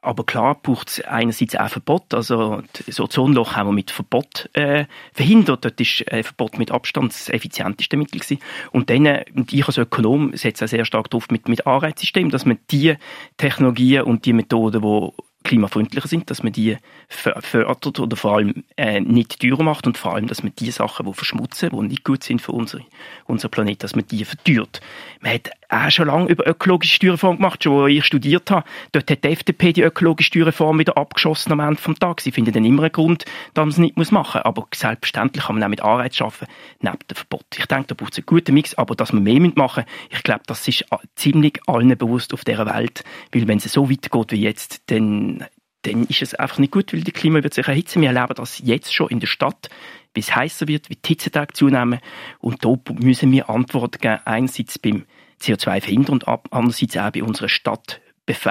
Aber 0.00 0.24
klar 0.24 0.54
braucht 0.54 0.88
es 0.88 1.00
einerseits 1.02 1.56
auch 1.56 1.68
Verbot. 1.68 2.12
Also 2.12 2.62
das 2.86 3.00
Ozonloch 3.00 3.56
haben 3.56 3.68
wir 3.68 3.72
mit 3.72 3.90
Verbot 3.90 4.50
äh, 4.52 4.84
verhindert. 5.12 5.64
Dort 5.64 5.80
ist 5.80 6.06
äh, 6.12 6.22
Verbot 6.22 6.58
mit 6.58 6.70
Abstand 6.70 7.12
das 7.12 7.30
effizienteste 7.30 7.96
Mittel 7.96 8.20
gewesen. 8.20 8.38
Und 8.70 8.90
dann, 8.90 9.06
äh, 9.06 9.24
und 9.34 9.52
ich 9.52 9.66
als 9.66 9.78
Ökonom 9.78 10.36
setze 10.36 10.64
auch 10.64 10.68
sehr 10.68 10.84
stark 10.84 11.10
darauf 11.10 11.28
mit, 11.30 11.48
mit 11.48 11.66
Anreizsystemen, 11.66 12.30
dass 12.30 12.44
man 12.44 12.58
die 12.70 12.96
Technologien 13.38 14.02
und 14.02 14.26
die 14.26 14.34
Methoden, 14.34 14.82
die 14.82 15.22
klimafreundlicher 15.44 16.08
sind, 16.08 16.30
dass 16.30 16.42
man 16.42 16.52
die 16.52 16.76
fördert 17.08 18.00
oder 18.00 18.16
vor 18.16 18.36
allem 18.36 18.64
äh, 18.76 19.00
nicht 19.00 19.40
teurer 19.40 19.62
macht 19.62 19.86
und 19.86 19.98
vor 19.98 20.14
allem, 20.14 20.26
dass 20.26 20.42
man 20.42 20.54
die 20.58 20.70
Sachen, 20.70 21.06
die 21.06 21.12
verschmutzen, 21.12 21.70
die 21.70 21.76
nicht 21.86 22.04
gut 22.04 22.24
sind 22.24 22.40
für 22.40 22.52
unsere, 22.52 22.82
unser 23.26 23.48
Planet, 23.48 23.82
dass 23.82 23.94
man 23.94 24.06
die 24.06 24.24
verteuert. 24.24 24.80
Man 25.20 25.34
hat 25.34 25.50
auch 25.74 25.90
schon 25.90 26.06
lange 26.06 26.28
über 26.28 26.46
ökologische 26.46 26.94
Steuerreform 26.94 27.36
gemacht, 27.36 27.62
schon 27.64 27.72
wo 27.72 27.86
ich 27.86 28.04
studiert 28.04 28.50
habe. 28.50 28.66
Dort 28.92 29.10
hat 29.10 29.24
die 29.24 29.28
FDP 29.28 29.72
die 29.72 29.82
ökologische 29.82 30.28
Steuerreform 30.28 30.78
wieder 30.78 30.96
abgeschossen 30.96 31.52
am 31.52 31.60
Ende 31.60 31.80
des 31.80 31.98
Tages. 31.98 32.24
Sie 32.24 32.32
finden 32.32 32.52
dann 32.52 32.64
immer 32.64 32.84
einen 32.84 32.92
Grund, 32.92 33.24
dass 33.54 33.62
man 33.62 33.68
es 33.70 33.78
nicht 33.78 33.96
machen 33.96 34.12
muss. 34.12 34.36
Aber 34.44 34.66
selbstverständlich 34.74 35.44
kann 35.44 35.56
man 35.56 35.64
auch 35.64 35.68
mit 35.68 35.82
Anreiz 35.82 36.16
schaffen, 36.16 36.46
neben 36.80 36.98
dem 37.10 37.16
Verbot. 37.16 37.46
Ich 37.56 37.66
denke, 37.66 37.88
da 37.88 37.94
braucht 37.94 38.12
es 38.12 38.18
einen 38.18 38.26
guten 38.26 38.54
Mix, 38.54 38.74
aber 38.74 38.94
dass 38.94 39.12
wir 39.12 39.20
mehr 39.20 39.40
machen 39.54 39.84
ich 40.10 40.22
glaube, 40.22 40.42
das 40.46 40.66
ist 40.68 40.84
ziemlich 41.16 41.60
allen 41.66 41.96
bewusst 41.96 42.32
auf 42.32 42.44
dieser 42.44 42.66
Welt, 42.66 43.04
weil 43.32 43.48
wenn 43.48 43.58
es 43.58 43.64
so 43.64 43.90
weitergeht 43.90 44.32
wie 44.32 44.42
jetzt, 44.42 44.82
dann 44.90 45.44
dann 45.82 46.04
ist 46.04 46.22
es 46.22 46.34
einfach 46.34 46.58
nicht 46.58 46.72
gut, 46.72 46.94
weil 46.94 47.02
die 47.02 47.12
Klima 47.12 47.42
wird 47.42 47.52
sich 47.52 47.68
erhitzen. 47.68 48.00
Wir 48.00 48.08
erleben 48.08 48.34
das 48.36 48.58
jetzt 48.64 48.94
schon 48.94 49.10
in 49.10 49.20
der 49.20 49.26
Stadt, 49.26 49.68
wie 50.14 50.20
es 50.20 50.34
heißer 50.34 50.66
wird, 50.66 50.88
wie 50.88 50.96
die 50.96 51.08
Hitzetage 51.08 51.52
zunehmen. 51.52 52.00
Und 52.38 52.64
da 52.64 52.74
müssen 53.00 53.30
wir 53.32 53.50
Antworten 53.50 54.00
geben, 54.00 54.20
einerseits 54.24 54.78
beim 54.78 55.04
CO2 55.44 55.80
verhindern 55.80 56.14
und 56.14 56.28
andererseits 56.28 56.96
auch 56.96 57.10
bei 57.10 57.22
unserer 57.22 57.48
Stadt 57.48 58.00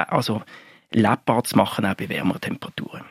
also 0.07 0.41
lebbar 0.91 1.43
zu 1.43 1.57
machen, 1.57 1.85
auch 1.85 1.95
bei 1.95 2.09
wärmeren 2.09 2.41
Temperaturen. 2.41 3.01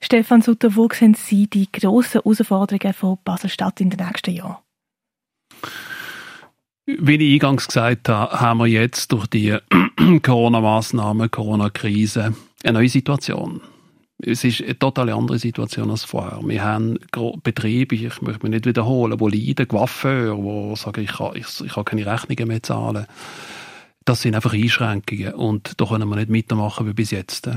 Stefan 0.00 0.42
Sutter, 0.42 0.76
wo 0.76 0.88
sehen 0.92 1.14
Sie 1.14 1.48
die 1.48 1.70
grossen 1.70 2.20
Herausforderungen 2.22 2.94
von 2.94 3.18
Basel-Stadt 3.24 3.80
in 3.80 3.90
den 3.90 4.04
nächsten 4.04 4.32
Jahren? 4.32 4.58
Wie 6.86 7.14
ich 7.14 7.34
eingangs 7.34 7.68
gesagt 7.68 8.08
habe, 8.08 8.40
haben 8.40 8.58
wir 8.58 8.66
jetzt 8.66 9.12
durch 9.12 9.26
die 9.26 9.56
Corona-Massnahmen, 10.22 11.30
Corona-Krise 11.30 12.34
eine 12.64 12.72
neue 12.72 12.88
Situation. 12.88 13.60
Es 14.24 14.44
ist 14.44 14.62
eine 14.62 14.78
total 14.78 15.10
andere 15.10 15.38
Situation 15.38 15.90
als 15.90 16.04
vorher. 16.04 16.40
Wir 16.44 16.62
haben 16.62 16.98
Betriebe, 17.42 17.96
ich 17.96 18.22
möchte 18.22 18.44
mich 18.44 18.52
nicht 18.52 18.66
wiederholen, 18.66 19.18
die 19.18 19.46
leiden, 19.46 19.66
Coiffeur, 19.66 20.36
die 20.36 20.76
sagen, 20.76 21.02
ich 21.02 21.12
kann, 21.12 21.34
ich, 21.34 21.46
ich 21.60 21.72
kann 21.72 21.84
keine 21.84 22.06
Rechnungen 22.06 22.48
mehr 22.48 22.62
zahlen. 22.62 23.06
Das 24.04 24.22
sind 24.22 24.34
einfach 24.34 24.54
Einschränkungen 24.54 25.34
und 25.34 25.80
da 25.80 25.86
können 25.86 26.08
wir 26.08 26.16
nicht 26.16 26.30
mitmachen 26.30 26.86
wie 26.86 26.92
bis 26.92 27.10
jetzt. 27.10 27.48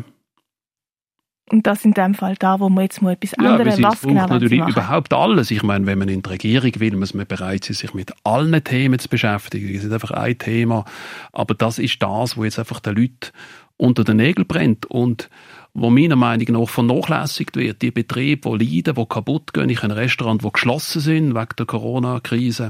Und 1.52 1.68
das 1.68 1.86
in 1.86 1.94
dem 1.94 2.16
Fall 2.16 2.36
da, 2.40 2.60
wo 2.60 2.70
man 2.70 2.86
jetzt 2.86 3.04
mal 3.04 3.14
etwas 3.14 3.34
ändern 3.34 3.68
ja, 3.68 3.90
was 3.90 4.02
genau 4.02 4.28
natürlich 4.28 4.68
überhaupt 4.68 5.14
alles. 5.14 5.52
Ich 5.52 5.62
meine, 5.62 5.86
wenn 5.86 6.00
man 6.00 6.10
in 6.10 6.24
die 6.24 6.30
Regierung 6.30 6.72
will, 6.80 6.96
muss 6.96 7.14
man 7.14 7.28
bereit 7.28 7.66
sein, 7.66 7.76
sich 7.76 7.94
mit 7.94 8.12
allen 8.24 8.64
Themen 8.64 8.98
zu 8.98 9.08
beschäftigen. 9.10 9.76
Es 9.76 9.84
ist 9.84 9.92
einfach 9.92 10.10
ein 10.10 10.38
Thema. 10.40 10.86
Aber 11.34 11.54
das 11.54 11.78
ist 11.78 12.02
das, 12.02 12.36
wo 12.36 12.44
jetzt 12.44 12.58
einfach 12.58 12.80
den 12.80 12.96
Leuten 12.96 13.32
unter 13.78 14.04
den 14.04 14.18
Nägeln 14.18 14.48
brennt 14.48 14.88
und 14.88 15.30
wo 15.76 15.90
meiner 15.90 16.16
Meinung 16.16 16.48
nach 16.54 16.70
vernachlässigt 16.70 17.58
wird. 17.58 17.82
Die 17.82 17.92
Betriebe, 17.92 18.58
die 18.58 18.78
leiden, 18.78 18.96
die 18.96 19.06
kaputt 19.06 19.54
gehen. 19.54 19.70
Ich 19.70 19.84
ein 19.84 19.92
Restaurant, 19.92 20.44
die 20.44 20.52
geschlossen 20.52 21.02
sind 21.02 21.36
wegen 21.36 21.56
der 21.58 21.66
Corona-Krise. 21.66 22.70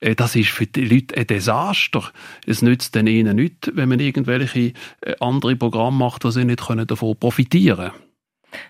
Äh, 0.00 0.14
das 0.14 0.34
ist 0.34 0.48
für 0.48 0.66
die 0.66 0.86
Leute 0.86 1.16
ein 1.16 1.26
Desaster. 1.26 2.10
Es 2.46 2.62
nützt 2.62 2.96
ihnen 2.96 3.36
nichts, 3.36 3.70
wenn 3.74 3.90
man 3.90 4.00
irgendwelche 4.00 4.72
äh, 5.02 5.14
andere 5.20 5.56
Programme 5.56 5.98
macht, 5.98 6.24
wo 6.24 6.30
sie 6.30 6.44
nicht 6.44 6.62
davon 6.88 7.16
profitieren 7.16 7.90
können. 7.90 8.02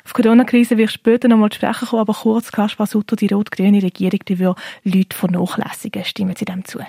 Auf 0.05 0.13
die 0.13 0.23
Corona-Krise 0.23 0.77
wirst 0.77 0.95
du 0.95 0.99
später 0.99 1.29
noch 1.29 1.39
mal 1.39 1.53
sprechen 1.53 1.89
kommen, 1.89 2.01
aber 2.01 2.15
kurz, 2.15 2.51
Kaspar 2.51 2.87
Sutter, 2.87 3.15
die 3.17 3.29
rot-grüne 3.29 3.83
Regierung, 3.83 4.21
die 4.29 4.39
will 4.41 4.55
Leute 4.83 5.17
vernachlässigen. 5.17 6.05
Stimmen 6.05 6.35
Sie 6.37 6.45
dem 6.45 6.65
zu? 6.65 6.81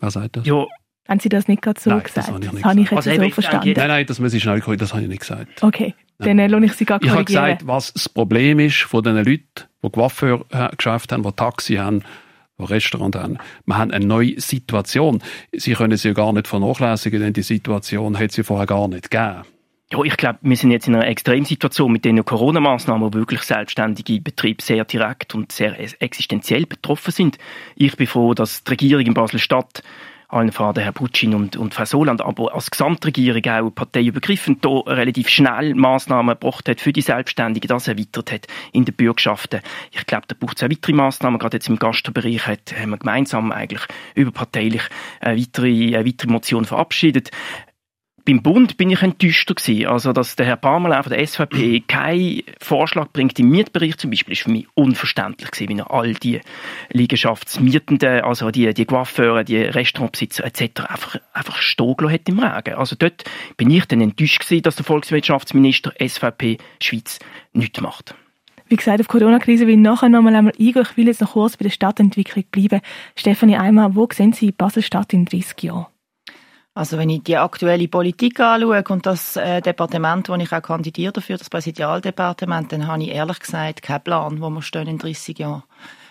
Wer 0.00 0.10
sagt 0.10 0.36
das? 0.36 0.46
Ja, 0.46 0.66
haben 1.08 1.20
Sie 1.20 1.28
das 1.28 1.46
nicht 1.46 1.62
gerade 1.62 1.78
so 1.78 1.90
nein, 1.90 2.02
gesagt? 2.02 2.28
Das 2.28 2.34
habe 2.34 2.44
ich, 2.44 2.52
nicht 2.52 2.64
das 2.64 2.64
habe 2.64 2.80
ich 2.80 2.90
jetzt 2.90 3.06
also 3.06 3.22
so 3.22 3.30
verstanden. 3.30 3.74
Nein, 3.76 3.88
nein, 3.88 4.06
das 4.06 4.18
muss 4.18 4.34
ich 4.34 4.42
schnell 4.42 4.60
korrigieren, 4.60 4.78
das 4.78 4.92
habe 4.92 5.02
ich 5.02 5.08
nicht 5.08 5.20
gesagt. 5.20 5.62
Okay. 5.62 5.94
Dann 6.18 6.38
lohne 6.50 6.66
ich 6.66 6.72
Sie 6.72 6.84
gar 6.84 7.02
Ich 7.02 7.10
habe 7.10 7.24
gesagt, 7.24 7.66
was 7.66 7.92
das 7.92 8.08
Problem 8.08 8.58
ist 8.58 8.82
von 8.82 9.02
den 9.02 9.16
Leuten, 9.16 9.44
die 9.82 9.90
Coiffeur 9.90 10.44
geschafft 10.76 11.12
haben, 11.12 11.22
die 11.22 11.32
Taxi 11.32 11.74
haben, 11.74 12.02
die 12.58 12.64
Restaurant 12.64 13.16
haben. 13.16 13.38
Wir 13.66 13.76
haben 13.78 13.90
eine 13.90 14.06
neue 14.06 14.40
Situation. 14.40 15.22
Sie 15.52 15.74
können 15.74 15.96
sie 15.96 16.08
ja 16.08 16.14
gar 16.14 16.32
nicht 16.32 16.48
vernachlässigen, 16.48 17.20
denn 17.20 17.32
die 17.32 17.42
Situation 17.42 18.18
hat 18.18 18.32
sie 18.32 18.44
vorher 18.44 18.66
gar 18.66 18.88
nicht 18.88 19.10
gegeben. 19.10 19.42
Ja, 19.92 20.02
ich 20.02 20.16
glaube, 20.16 20.40
wir 20.42 20.56
sind 20.56 20.72
jetzt 20.72 20.88
in 20.88 20.96
einer 20.96 21.06
Extremsituation 21.06 21.92
mit 21.92 22.04
den 22.04 22.24
Corona-Maßnahmen, 22.24 23.02
wo 23.06 23.16
wirklich 23.16 23.42
selbstständige 23.42 24.20
Betriebe 24.20 24.60
sehr 24.60 24.84
direkt 24.84 25.36
und 25.36 25.52
sehr 25.52 25.78
existenziell 26.02 26.66
betroffen 26.66 27.12
sind. 27.12 27.38
Ich 27.76 27.96
bin 27.96 28.08
froh, 28.08 28.34
dass 28.34 28.64
die 28.64 28.70
Regierung 28.70 29.06
in 29.06 29.14
Basel-Stadt 29.14 29.84
allen 30.28 30.52
voran 30.52 30.76
Herr 30.76 30.92
Butschin 30.92 31.34
und, 31.34 31.56
und 31.56 31.74
Frau 31.74 31.84
Soland, 31.84 32.20
aber 32.20 32.54
als 32.54 32.70
Gesamtregierung 32.70 33.44
auch 33.46 33.70
parteiübergreifend 33.70 34.64
da 34.64 34.78
relativ 34.86 35.28
schnell 35.28 35.74
Massnahmen 35.74 36.36
gebracht 36.38 36.68
hat 36.68 36.80
für 36.80 36.92
die 36.92 37.02
Selbstständigen, 37.02 37.68
das 37.68 37.88
erweitert 37.88 38.32
hat 38.32 38.46
in 38.72 38.84
den 38.84 38.94
Bürgschaften. 38.94 39.60
Ich 39.92 40.06
glaube, 40.06 40.24
da 40.28 40.36
braucht 40.38 40.58
es 40.58 40.64
auch 40.64 40.70
weitere 40.70 40.92
Massnahmen. 40.92 41.38
Gerade 41.38 41.56
jetzt 41.56 41.68
im 41.68 41.78
Gastbereich 41.78 42.46
hat, 42.46 42.74
haben 42.78 42.90
wir 42.90 42.98
gemeinsam 42.98 43.52
eigentlich 43.52 43.82
überparteilich 44.14 44.82
eine 45.20 45.38
weitere, 45.38 45.96
eine 45.96 46.06
weitere 46.06 46.30
Motion 46.30 46.64
verabschiedet 46.64 47.30
beim 48.26 48.42
Bund 48.42 48.76
bin 48.76 48.90
ich 48.90 49.02
enttäuschter 49.02 49.54
gewesen. 49.54 49.86
Also, 49.86 50.12
dass 50.12 50.36
der 50.36 50.46
Herr 50.46 50.56
Parmelin 50.56 51.02
von 51.02 51.12
der 51.12 51.26
SVP 51.26 51.80
keinen 51.88 52.42
Vorschlag 52.60 53.08
bringt 53.12 53.38
im 53.38 53.48
Mietbereich 53.48 53.96
zum 53.96 54.10
Beispiel, 54.10 54.32
ist 54.32 54.42
für 54.42 54.50
mich 54.50 54.66
unverständlich 54.74 55.50
gewesen, 55.50 55.68
wie 55.70 55.78
er 55.78 55.90
all 55.90 56.12
die 56.14 56.40
Liegenschaftsmietenden, 56.90 58.20
also 58.22 58.50
die, 58.50 58.74
die 58.74 58.84
Coiffeure, 58.84 59.44
die 59.44 59.58
Restaurantbesitzer 59.58 60.44
etc. 60.44 60.80
einfach, 60.88 61.16
einfach 61.32 61.56
stehen 61.56 62.10
hat 62.10 62.28
im 62.28 62.40
Regen. 62.40 62.74
Also 62.74 62.96
dort 62.98 63.24
bin 63.56 63.70
ich 63.70 63.86
dann 63.86 64.00
enttäuscht 64.00 64.40
gewesen, 64.40 64.62
dass 64.62 64.76
der 64.76 64.84
Volkswirtschaftsminister 64.84 65.92
SVP 66.04 66.58
Schweiz 66.82 67.20
nichts 67.52 67.80
macht. 67.80 68.14
Wie 68.68 68.76
gesagt, 68.76 69.00
auf 69.00 69.06
die 69.06 69.18
Corona-Krise 69.18 69.68
will 69.68 69.74
ich 69.74 69.80
nachher 69.80 70.08
noch 70.08 70.18
einmal 70.18 70.36
eingehen. 70.46 70.82
Ich 70.82 70.96
will 70.96 71.06
jetzt 71.06 71.20
noch 71.20 71.34
kurz 71.34 71.56
bei 71.56 71.62
der 71.62 71.70
Stadtentwicklung 71.70 72.44
bleiben. 72.50 72.80
Stefanie 73.14 73.56
Eimer, 73.56 73.94
wo 73.94 74.08
sehen 74.12 74.32
Sie 74.32 74.50
Basel-Stadt 74.50 75.12
in 75.12 75.24
30 75.24 75.62
Jahren? 75.62 75.86
Also 76.76 76.98
wenn 76.98 77.08
ich 77.08 77.22
die 77.22 77.38
aktuelle 77.38 77.88
Politik 77.88 78.38
anschaue 78.38 78.84
und 78.90 79.06
das 79.06 79.34
äh, 79.36 79.62
Departement, 79.62 80.28
wo 80.28 80.34
ich 80.34 80.52
auch 80.52 80.60
kandidiere 80.60 81.14
dafür, 81.14 81.38
das 81.38 81.48
Präsidialdepartement, 81.48 82.70
dann 82.70 82.86
habe 82.86 83.02
ich 83.02 83.08
ehrlich 83.08 83.40
gesagt 83.40 83.80
keinen 83.80 84.02
Plan, 84.02 84.42
wo 84.42 84.50
wir 84.50 84.60
stehen 84.60 84.86
in 84.86 84.98
30 84.98 85.38
Jahren. 85.38 85.62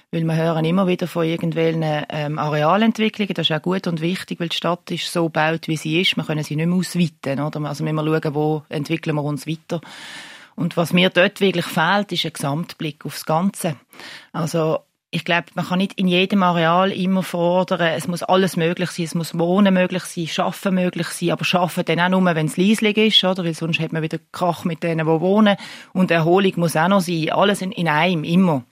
Weil 0.10 0.24
wir 0.24 0.36
hören 0.36 0.66
immer 0.66 0.88
wieder 0.88 1.06
von 1.06 1.24
irgendwelchen 1.24 1.84
ähm, 2.10 2.40
Arealentwicklungen. 2.40 3.36
Das 3.36 3.48
ist 3.48 3.56
auch 3.56 3.62
gut 3.62 3.86
und 3.86 4.02
wichtig, 4.02 4.40
weil 4.40 4.50
die 4.50 4.56
Stadt 4.56 4.90
ist 4.90 5.14
so 5.14 5.26
gebaut, 5.26 5.68
wie 5.68 5.78
sie 5.78 6.02
ist. 6.02 6.18
Wir 6.18 6.24
können 6.24 6.44
sie 6.44 6.56
nicht 6.56 6.66
mehr 6.66 6.76
ausweiten. 6.76 7.42
Oder? 7.42 7.62
Also 7.62 7.84
müssen 7.84 7.96
wir 7.98 8.20
schauen, 8.22 8.34
wo 8.34 8.64
entwickeln 8.68 9.16
wir 9.16 9.24
uns 9.24 9.46
weiter. 9.46 9.82
Und 10.56 10.78
was 10.78 10.94
mir 10.94 11.12
dort 11.12 11.42
wirklich 11.42 11.66
fehlt, 11.66 12.12
ist 12.12 12.26
ein 12.26 12.34
Gesamtblick 12.34 13.06
aufs 13.06 13.28
Ganze. 13.28 13.76
Also 14.34 14.80
ich 15.16 15.24
glaube, 15.24 15.46
man 15.54 15.66
kann 15.66 15.78
nicht 15.78 15.94
in 15.94 16.10
jedem 16.10 16.44
Areal 16.44 16.92
immer 16.92 17.24
fordern, 17.24 17.94
es 17.96 18.06
muss 18.10 18.22
alles 18.22 18.58
möglich 18.58 18.92
sein, 18.92 19.06
es 19.06 19.16
muss 19.16 19.40
Wohnen 19.40 19.74
möglich 19.74 20.04
sein, 20.04 20.28
Schaffen 20.28 20.76
möglich 20.76 21.08
sein, 21.08 21.32
aber 21.32 21.46
Schaffen 21.46 21.86
dann 21.86 22.02
auch 22.02 22.10
nur, 22.10 22.36
wenn 22.36 22.48
es 22.48 22.58
leislich 22.58 22.98
ist, 22.98 23.24
oder? 23.24 23.46
Weil 23.46 23.54
sonst 23.54 23.80
hat 23.80 23.94
man 23.94 24.04
wieder 24.04 24.20
Krach 24.34 24.66
mit 24.66 24.84
denen, 24.84 25.06
die 25.08 25.22
wohnen. 25.22 25.56
Und 25.94 26.12
Erholung 26.12 26.52
muss 26.58 26.76
auch 26.76 26.90
noch 26.90 27.00
sein. 27.00 27.30
Alles 27.32 27.62
in, 27.62 27.72
in 27.72 27.88
einem, 27.88 28.26
immer. 28.26 28.66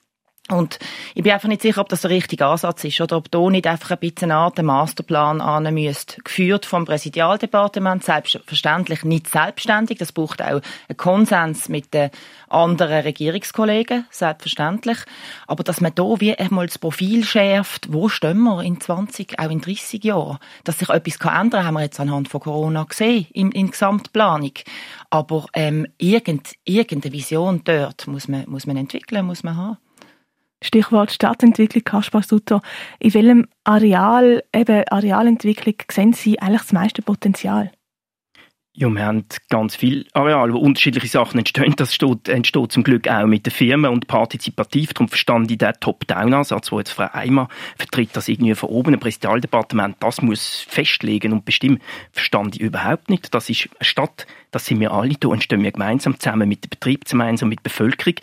Und 0.50 0.77
ich 1.15 1.23
bin 1.23 1.31
einfach 1.31 1.47
nicht 1.47 1.62
sicher, 1.62 1.79
ob 1.79 1.88
das 1.88 2.01
der 2.01 2.09
richtige 2.09 2.45
Ansatz 2.45 2.83
ist 2.83 3.00
oder 3.00 3.15
ob 3.15 3.31
da 3.31 3.50
nicht 3.50 3.65
einfach 3.65 3.91
ein 3.91 4.00
bisschen 4.00 4.29
eine 4.29 4.41
Art 4.41 4.62
Masterplan 4.62 5.39
an 5.39 5.73
müsste. 5.73 6.21
Geführt 6.21 6.65
vom 6.65 6.83
Präsidialdepartement, 6.83 8.03
selbstverständlich 8.03 9.05
nicht 9.05 9.29
selbstständig. 9.29 10.00
Das 10.00 10.12
braucht 10.12 10.41
auch 10.41 10.59
einen 10.89 10.97
Konsens 10.97 11.69
mit 11.69 11.93
den 11.93 12.09
anderen 12.50 13.03
Regierungskollegen, 13.03 14.05
selbstverständlich. 14.09 14.97
Aber 15.47 15.63
dass 15.63 15.79
man 15.79 15.95
da 15.95 16.03
wie 16.19 16.38
einmal 16.38 16.67
das 16.67 16.77
Profil 16.77 17.23
schärft, 17.23 17.93
wo 17.93 18.09
stehen 18.09 18.43
wir 18.43 18.63
in 18.63 18.81
20, 18.81 19.39
auch 19.39 19.50
in 19.50 19.62
30 19.62 20.03
Jahren? 20.03 20.39
Dass 20.65 20.77
sich 20.77 20.89
etwas 20.89 21.15
ändern 21.21 21.51
kann, 21.51 21.65
haben 21.67 21.73
wir 21.75 21.83
jetzt 21.83 22.01
anhand 22.01 22.27
von 22.27 22.41
Corona 22.41 22.83
gesehen, 22.83 23.27
in, 23.31 23.53
in 23.53 23.71
Gesamtplanung. 23.71 24.55
Aber 25.09 25.45
ähm, 25.53 25.88
irgend, 25.97 26.55
irgendeine 26.65 27.13
Vision 27.13 27.62
dort 27.63 28.07
muss 28.07 28.27
man, 28.27 28.43
muss 28.50 28.67
man 28.67 28.75
entwickeln, 28.75 29.25
muss 29.25 29.43
man 29.43 29.55
haben. 29.55 29.77
Stichwort 30.63 31.12
Stadtentwicklung, 31.12 31.84
Kaspar 31.84 32.24
Sutter. 32.24 32.62
In 33.00 33.13
welchem 33.13 33.48
Areal, 33.63 34.43
eben 34.55 34.84
Arealentwicklung, 34.89 35.75
sehen 35.91 36.13
Sie 36.13 36.39
eigentlich 36.39 36.62
das 36.62 36.74
meiste 36.74 37.01
Potenzial? 37.01 37.72
Ja, 38.75 38.89
wir 38.89 39.05
haben 39.05 39.25
ganz 39.50 39.75
viel 39.75 40.08
Areal, 40.13 40.51
wo 40.51 40.58
unterschiedliche 40.58 41.08
Sachen 41.08 41.38
entstehen. 41.38 41.75
Das 41.77 41.89
entsteht, 41.89 42.27
entsteht 42.27 42.72
zum 42.72 42.84
Glück 42.84 43.08
auch 43.08 43.27
mit 43.27 43.46
den 43.46 43.51
Firmen 43.51 43.91
und 43.91 44.08
partizipativ. 44.08 44.93
Darum 44.93 45.10
verstand 45.10 45.51
ich 45.51 45.60
den 45.60 45.74
Top-Down-Ansatz, 45.79 46.72
wo 46.72 46.79
jetzt 46.79 46.89
Frau 46.89 47.08
Eimer 47.13 47.50
vertritt, 47.77 48.15
dass 48.15 48.29
irgendwie 48.29 48.55
von 48.55 48.70
oben 48.70 48.96
ein 48.96 49.00
Präsidialdepartement 49.00 49.98
das 50.00 50.24
muss 50.24 50.65
festlegen 50.67 51.34
und 51.34 51.46
bestimmen, 51.46 51.82
verstand 52.12 52.55
ich 52.55 52.62
überhaupt 52.62 53.12
nicht. 53.12 53.32
Das 53.36 53.48
ist 53.48 53.70
eine 53.77 53.86
Stadt, 53.86 54.25
das 54.53 54.67
sind 54.67 54.79
wir 54.79 54.91
alle, 54.91 55.15
da 55.19 55.29
entstehen 55.29 55.63
wir 55.63 55.72
gemeinsam 55.72 56.19
zusammen 56.19 56.48
mit 56.48 56.63
dem 56.63 56.69
Betrieb, 56.69 57.05
gemeinsam 57.05 57.50
mit 57.50 57.60
der 57.60 57.63
Bevölkerung. 57.63 58.15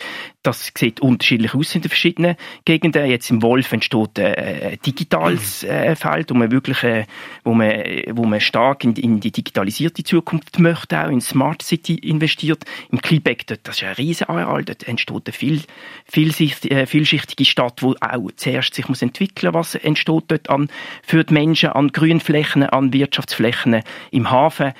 Das 0.43 0.71
sieht 0.75 1.01
unterschiedlich 1.01 1.53
aus 1.53 1.75
in 1.75 1.81
den 1.81 1.89
verschiedenen 1.89 2.35
Gegenden. 2.63 3.05
Jetzt 3.05 3.29
im 3.29 3.41
Wolf 3.41 3.71
entsteht 3.73 4.17
ein 4.17 4.79
digitales 4.85 5.63
äh, 5.63 5.95
Feld, 5.95 6.31
wo 6.31 6.35
man 6.35 6.49
wirklich, 6.51 6.83
äh, 6.83 7.05
wo 7.43 7.53
man, 7.53 7.71
wo 8.11 8.25
man 8.25 8.39
stark 8.39 8.83
in, 8.85 8.93
in 8.95 9.19
die 9.19 9.31
digitalisierte 9.31 10.03
Zukunft 10.03 10.57
möchte, 10.57 11.03
auch 11.03 11.09
in 11.09 11.19
Smart 11.19 11.61
City 11.61 11.95
investiert. 11.95 12.63
Im 12.91 13.01
Kliebeck, 13.01 13.45
dort, 13.47 13.67
das 13.67 13.77
ist 13.77 13.83
ein 13.83 13.93
riesen 13.93 14.29
Areal, 14.29 14.63
dort 14.63 14.87
entsteht 14.87 15.27
eine 15.27 15.33
viel, 15.33 15.61
äh, 16.71 16.85
vielschichtige 16.85 17.45
Stadt, 17.45 17.83
wo 17.83 17.95
auch 17.99 18.31
zuerst 18.37 18.73
sich 18.73 18.87
muss 18.87 19.01
entwickeln, 19.01 19.53
was 19.53 19.75
entsteht 19.75 20.23
dort 20.29 20.49
an, 20.49 20.69
für 21.03 21.25
die 21.25 21.33
Menschen, 21.33 21.69
an 21.69 21.89
Grünflächen, 21.89 22.63
an 22.63 22.93
Wirtschaftsflächen 22.93 23.81
im 24.11 24.31
Hafen. 24.31 24.71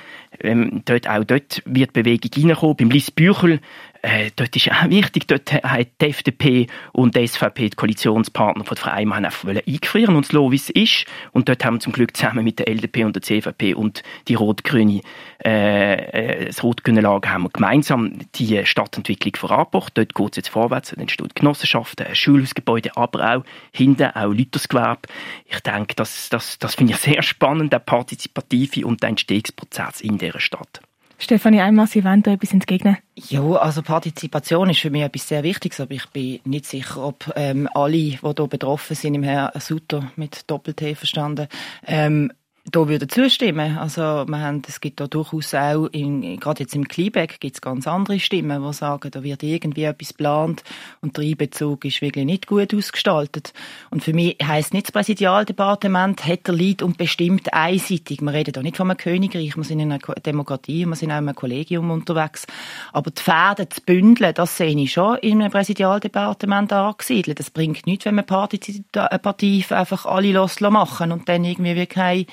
Ähm, 0.42 0.82
dort, 0.84 1.08
auch 1.08 1.24
dort 1.24 1.62
wird 1.64 1.92
Bewegung 1.92 2.50
reinkommen. 2.50 2.76
Beim 2.76 2.90
Liesbüchel 2.90 3.60
äh, 4.02 4.32
dort 4.34 4.54
ist 4.56 4.70
auch 4.70 4.90
wichtig, 4.90 5.28
dort 5.28 5.52
hat 5.52 5.88
die 6.00 6.06
FDP 6.06 6.66
und 6.92 7.14
die 7.14 7.26
SVP, 7.26 7.70
die 7.70 7.76
Koalitionspartner 7.76 8.64
von 8.64 8.74
der 8.74 8.82
Frau 8.82 8.90
Eimann, 8.90 9.24
einfach 9.24 9.48
eingefrieren 9.48 10.16
und 10.16 10.30
lassen, 10.32 10.50
wie 10.50 10.56
es 10.56 10.70
ist. 10.70 11.06
Und 11.30 11.48
dort 11.48 11.64
haben 11.64 11.76
wir 11.76 11.80
zum 11.80 11.92
Glück 11.92 12.16
zusammen 12.16 12.44
mit 12.44 12.58
der 12.58 12.68
LDP 12.68 13.04
und 13.04 13.14
der 13.14 13.22
CVP 13.22 13.74
und 13.74 14.02
die 14.26 14.34
rot-grüne, 14.34 15.02
äh, 15.44 15.94
äh, 15.94 16.46
das 16.46 16.64
rot-grüne 16.64 17.00
Lager 17.00 17.30
haben 17.30 17.44
wir 17.44 17.50
gemeinsam 17.50 18.18
die 18.34 18.66
Stadtentwicklung 18.66 19.36
vorangebracht. 19.36 19.96
Dort 19.96 20.14
geht 20.14 20.30
es 20.32 20.36
jetzt 20.36 20.48
vorwärts, 20.48 20.90
dann 20.90 21.00
entstehen 21.00 21.28
Genossenschaften, 21.32 22.12
Schulhausgebäude, 22.12 22.96
aber 22.96 23.36
auch 23.36 23.44
hinten 23.72 24.10
auch 24.14 24.32
Lütersgewerbe. 24.32 25.08
Ich 25.46 25.60
denke, 25.60 25.94
das, 25.94 26.28
das, 26.28 26.58
das 26.58 26.74
finde 26.74 26.94
ich 26.94 26.98
sehr 26.98 27.22
spannend, 27.22 27.72
der 27.72 27.78
partizipative 27.78 28.84
und 28.84 29.00
der 29.02 29.10
Entstehungsprozess 29.10 30.00
in 30.00 30.18
dieser 30.18 30.40
Stadt. 30.40 30.80
Stefanie 31.22 31.60
Einmal, 31.60 31.86
Sie 31.86 32.02
wollen 32.02 32.24
da 32.24 32.32
etwas 32.32 32.52
entgegnen? 32.52 32.96
Ja, 33.14 33.42
also 33.52 33.80
Partizipation 33.82 34.70
ist 34.70 34.80
für 34.80 34.90
mich 34.90 35.02
etwas 35.02 35.28
sehr 35.28 35.44
Wichtiges, 35.44 35.78
aber 35.78 35.92
ich 35.92 36.06
bin 36.08 36.40
nicht 36.44 36.66
sicher, 36.66 37.04
ob 37.04 37.32
ähm, 37.36 37.68
alle, 37.74 37.92
die 37.92 38.18
hier 38.18 38.48
betroffen 38.48 38.96
sind, 38.96 39.14
im 39.14 39.22
Herrn 39.22 39.52
Sutter 39.60 40.10
mit 40.16 40.50
Doppel-T 40.50 40.96
verstanden, 40.96 41.46
ähm, 41.86 42.32
da 42.70 42.88
würde 42.88 43.08
zustimmen. 43.08 43.76
Also, 43.76 44.00
wir 44.00 44.38
haben, 44.38 44.62
es 44.68 44.80
gibt 44.80 45.00
da 45.00 45.08
durchaus 45.08 45.52
auch, 45.52 45.86
in, 45.86 46.38
gerade 46.38 46.62
jetzt 46.62 46.76
im 46.76 46.86
Kleinbeck 46.86 47.40
gibt 47.40 47.56
es 47.56 47.60
ganz 47.60 47.88
andere 47.88 48.20
Stimmen, 48.20 48.62
die 48.64 48.72
sagen, 48.72 49.10
da 49.10 49.24
wird 49.24 49.42
irgendwie 49.42 49.82
etwas 49.82 50.10
geplant 50.10 50.62
und 51.00 51.16
der 51.16 51.24
Einbezug 51.24 51.84
ist 51.84 52.00
wirklich 52.02 52.24
nicht 52.24 52.46
gut 52.46 52.72
ausgestaltet. 52.72 53.52
Und 53.90 54.04
für 54.04 54.12
mich 54.12 54.36
heisst 54.40 54.74
nicht 54.74 54.86
das 54.86 54.92
Präsidialdepartement 54.92 56.24
hat 56.24 56.46
der 56.46 56.54
Leid 56.54 56.82
und 56.82 56.98
bestimmt 56.98 57.52
einseitig. 57.52 58.20
Wir 58.22 58.32
reden 58.32 58.52
da 58.52 58.62
nicht 58.62 58.76
von 58.76 58.88
einem 58.88 58.96
Königreich, 58.96 59.56
wir 59.56 59.64
sind 59.64 59.80
in 59.80 59.90
einer 59.90 60.14
Demokratie, 60.24 60.86
wir 60.86 60.94
sind 60.94 61.10
auch 61.10 61.18
in 61.18 61.28
einem 61.28 61.34
Kollegium 61.34 61.90
unterwegs. 61.90 62.46
Aber 62.92 63.10
die 63.10 63.22
Fäden 63.22 63.70
zu 63.72 63.80
bündeln, 63.80 64.34
das 64.34 64.56
sehe 64.56 64.76
ich 64.76 64.92
schon 64.92 65.16
in 65.18 65.42
einem 65.42 65.50
Präsidialdepartement 65.50 66.72
angesiedelt. 66.72 67.40
Das 67.40 67.50
bringt 67.50 67.86
nichts, 67.86 68.04
wenn 68.04 68.14
man 68.14 68.24
partizipativ 68.24 69.72
einfach 69.72 70.06
alle 70.06 70.30
losmachen 70.30 71.10
und 71.10 71.28
dann 71.28 71.44
irgendwie 71.44 71.74
wie 71.74 71.86
keine 71.86 72.26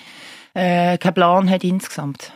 äh, 0.60 0.98
keinen 0.98 1.14
Plan 1.14 1.50
hat 1.50 1.64
insgesamt. 1.64 2.34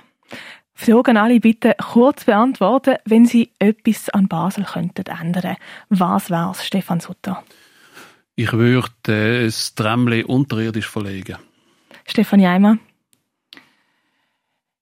Fragen 0.74 1.18
alle 1.18 1.40
bitte 1.40 1.76
kurz 1.78 2.26
beantworten, 2.26 2.96
wenn 3.06 3.26
Sie 3.26 3.52
etwas 3.60 4.10
an 4.10 4.28
Basel 4.28 4.66
könnten 4.66 5.06
ändern. 5.06 5.56
Was 5.90 6.30
wär's, 6.30 6.66
Stefan 6.66 7.00
Sutter? 7.00 7.44
Ich 8.36 8.52
würde 8.52 8.90
äh, 9.08 9.46
das 9.46 9.76
Tramli 9.76 10.24
unterirdisch 10.24 10.90
verlegen. 10.90 11.38
Stefanie 12.06 12.48
Eimer? 12.48 12.78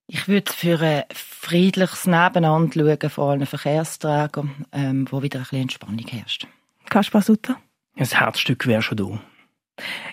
Ich 0.08 0.28
würde 0.28 0.52
für 0.52 0.80
ein 0.80 1.04
friedliches 1.14 2.06
Nebeneinander 2.06 2.98
schauen, 3.00 3.10
vor 3.10 3.32
allem 3.32 3.46
Verkehrsträgern, 3.46 4.66
ähm, 4.72 5.08
wo 5.10 5.22
wieder 5.22 5.40
ein 5.40 5.44
bisschen 5.44 5.62
Entspannung 5.62 6.08
herrscht. 6.08 6.48
Kaspar 6.90 7.22
Sutter? 7.22 7.58
Das 7.96 8.16
Herzstück 8.16 8.68
wäre 8.68 8.82
schon 8.82 8.98
da. 8.98 9.20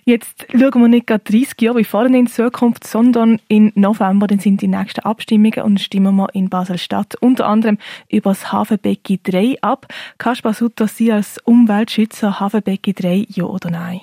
Jetzt 0.04 0.46
schauen 0.52 0.82
wir 0.82 0.88
nicht 0.88 1.06
gerade 1.06 1.24
30 1.24 1.60
Jahre 1.60 1.78
wie 1.78 1.84
vorhin 1.84 2.14
in 2.14 2.26
Zukunft, 2.26 2.86
sondern 2.86 3.40
im 3.48 3.72
November 3.74 4.26
dann 4.26 4.38
sind 4.38 4.62
die 4.62 4.68
nächsten 4.68 5.00
Abstimmungen 5.00 5.62
und 5.62 5.80
stimmen 5.80 6.16
wir 6.16 6.34
in 6.34 6.48
Basel-Stadt 6.48 7.16
unter 7.20 7.46
anderem 7.46 7.78
über 8.08 8.30
das 8.30 8.52
Hafenbecken 8.52 9.20
3 9.22 9.58
ab. 9.60 9.86
Kaspar 10.18 10.54
Sutter, 10.54 10.88
Sie 10.88 11.12
als 11.12 11.38
Umweltschützer, 11.44 12.40
Hafenbecken 12.40 12.94
3, 12.94 13.26
ja 13.28 13.44
oder 13.44 13.70
nein? 13.70 14.00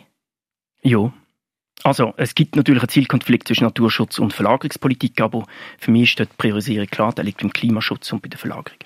Ja. 0.82 1.12
Also, 1.84 2.14
es 2.18 2.34
gibt 2.34 2.56
natürlich 2.56 2.82
einen 2.82 2.90
Zielkonflikt 2.90 3.48
zwischen 3.48 3.66
Naturschutz 3.66 4.18
und 4.18 4.34
Verlagerungspolitik, 4.34 5.22
aber 5.22 5.46
für 5.78 5.92
mich 5.92 6.10
ist 6.10 6.20
dort 6.20 6.32
die 6.32 6.38
Priorisierung 6.38 6.88
klar, 6.88 7.14
der 7.14 7.24
liegt 7.24 7.42
beim 7.42 7.54
Klimaschutz 7.54 8.12
und 8.12 8.22
bei 8.22 8.30
der 8.30 8.40
Verlagerung. 8.40 8.80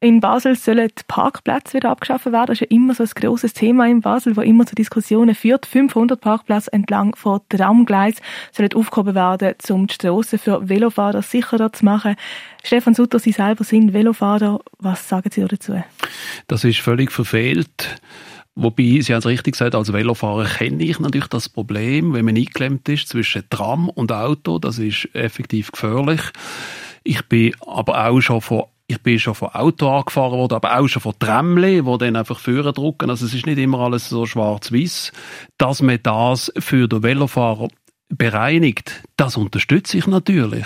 In 0.00 0.20
Basel 0.20 0.54
sollen 0.54 0.90
die 0.96 1.02
Parkplätze 1.08 1.74
wieder 1.74 1.90
abgeschafft 1.90 2.26
werden. 2.26 2.46
Das 2.46 2.60
ist 2.60 2.60
ja 2.60 2.66
immer 2.76 2.94
so 2.94 3.02
ein 3.02 3.10
grosses 3.16 3.52
Thema 3.52 3.88
in 3.88 4.00
Basel, 4.00 4.36
wo 4.36 4.42
immer 4.42 4.64
zu 4.64 4.76
Diskussionen 4.76 5.34
führt. 5.34 5.66
500 5.66 6.20
Parkplätze 6.20 6.72
entlang 6.72 7.16
von 7.16 7.40
Tramgleis 7.48 8.14
sollen 8.52 8.72
aufgehoben 8.74 9.16
werden, 9.16 9.56
um 9.70 9.88
die 9.88 9.94
Strassen 9.94 10.38
für 10.38 10.68
Velofahrer 10.68 11.22
sicherer 11.22 11.72
zu 11.72 11.84
machen. 11.84 12.14
Stefan 12.62 12.94
Sutter, 12.94 13.18
Sie 13.18 13.32
selber 13.32 13.64
sind 13.64 13.92
Velofahrer. 13.92 14.60
Was 14.78 15.08
sagen 15.08 15.30
Sie 15.32 15.44
dazu? 15.44 15.82
Das 16.46 16.62
ist 16.62 16.78
völlig 16.78 17.10
verfehlt. 17.10 18.00
Wobei, 18.54 19.00
Sie 19.00 19.12
haben 19.12 19.18
es 19.18 19.26
richtig 19.26 19.54
gesagt, 19.54 19.74
als 19.74 19.92
Velofahrer 19.92 20.44
kenne 20.44 20.84
ich 20.84 21.00
natürlich 21.00 21.26
das 21.26 21.48
Problem, 21.48 22.12
wenn 22.12 22.24
man 22.24 22.36
eingeklemmt 22.36 22.88
ist 22.88 23.08
zwischen 23.08 23.50
Tram 23.50 23.88
und 23.88 24.12
Auto. 24.12 24.60
Das 24.60 24.78
ist 24.78 25.08
effektiv 25.12 25.72
gefährlich. 25.72 26.20
Ich 27.02 27.26
bin 27.28 27.52
aber 27.66 28.06
auch 28.06 28.20
schon 28.20 28.40
von 28.40 28.64
ich 28.90 29.02
bin 29.02 29.18
schon 29.18 29.34
von 29.34 29.50
Auto 29.50 29.88
angefahren 29.88 30.38
worden, 30.38 30.54
aber 30.54 30.78
auch 30.78 30.88
schon 30.88 31.02
von 31.02 31.12
Tramle, 31.18 31.84
wo 31.84 31.98
dann 31.98 32.16
einfach 32.16 32.40
Führer 32.40 32.72
drucken. 32.72 33.10
Also 33.10 33.26
es 33.26 33.34
ist 33.34 33.46
nicht 33.46 33.58
immer 33.58 33.80
alles 33.80 34.08
so 34.08 34.24
schwarz-weiß. 34.24 35.12
Dass 35.58 35.82
man 35.82 35.98
das 36.02 36.50
für 36.58 36.88
den 36.88 37.02
Velofahrer 37.02 37.68
bereinigt, 38.08 39.02
das 39.18 39.36
unterstütze 39.36 39.98
ich 39.98 40.06
natürlich. 40.06 40.64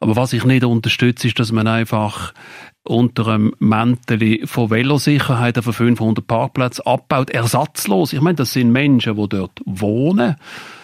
Aber 0.00 0.16
was 0.16 0.34
ich 0.34 0.44
nicht 0.44 0.64
unterstütze, 0.64 1.28
ist, 1.28 1.38
dass 1.38 1.50
man 1.50 1.66
einfach 1.66 2.34
unter 2.82 3.26
einem 3.28 3.54
Mäntel 3.58 4.46
von 4.46 4.68
Velosicherheit 4.68 5.56
auf 5.56 5.64
500 5.64 6.26
Parkplätze 6.26 6.86
abbaut, 6.86 7.30
ersatzlos. 7.30 8.12
Ich 8.12 8.20
meine, 8.20 8.36
das 8.36 8.52
sind 8.52 8.70
Menschen, 8.70 9.16
die 9.16 9.28
dort 9.30 9.62
wohnen. 9.64 10.36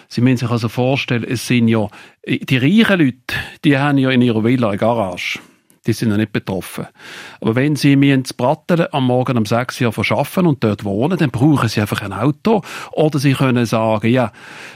Sie 0.07 0.21
müssen 0.21 0.37
sich 0.37 0.49
also 0.49 0.69
vorstellen, 0.69 1.23
es 1.23 1.45
sind 1.45 1.67
ja, 1.67 1.87
die 2.25 2.57
reichen 2.57 2.99
Leute, 2.99 3.35
die 3.63 3.77
haben 3.77 3.99
ja 3.99 4.09
in 4.09 4.23
ihrer 4.23 4.43
Villa 4.43 4.69
eine 4.69 4.77
Garage 4.77 5.39
die 5.85 5.93
sind 5.93 6.11
ja 6.11 6.17
nicht 6.17 6.31
betroffen. 6.31 6.87
Aber 7.41 7.55
wenn 7.55 7.75
Sie 7.75 7.95
mir 7.95 8.15
ins 8.15 8.33
Brattelen 8.33 8.87
am 8.91 9.05
Morgen 9.05 9.37
um 9.37 9.45
6 9.45 9.81
Uhr 9.81 9.91
verschaffen 9.91 10.47
und 10.47 10.63
dort 10.63 10.85
wohnen, 10.85 11.17
dann 11.17 11.31
brauchen 11.31 11.67
Sie 11.67 11.81
einfach 11.81 12.01
ein 12.01 12.13
Auto. 12.13 12.61
Oder 12.91 13.19
Sie 13.19 13.33
können 13.33 13.65
sagen, 13.65 14.09
ja, 14.09 14.31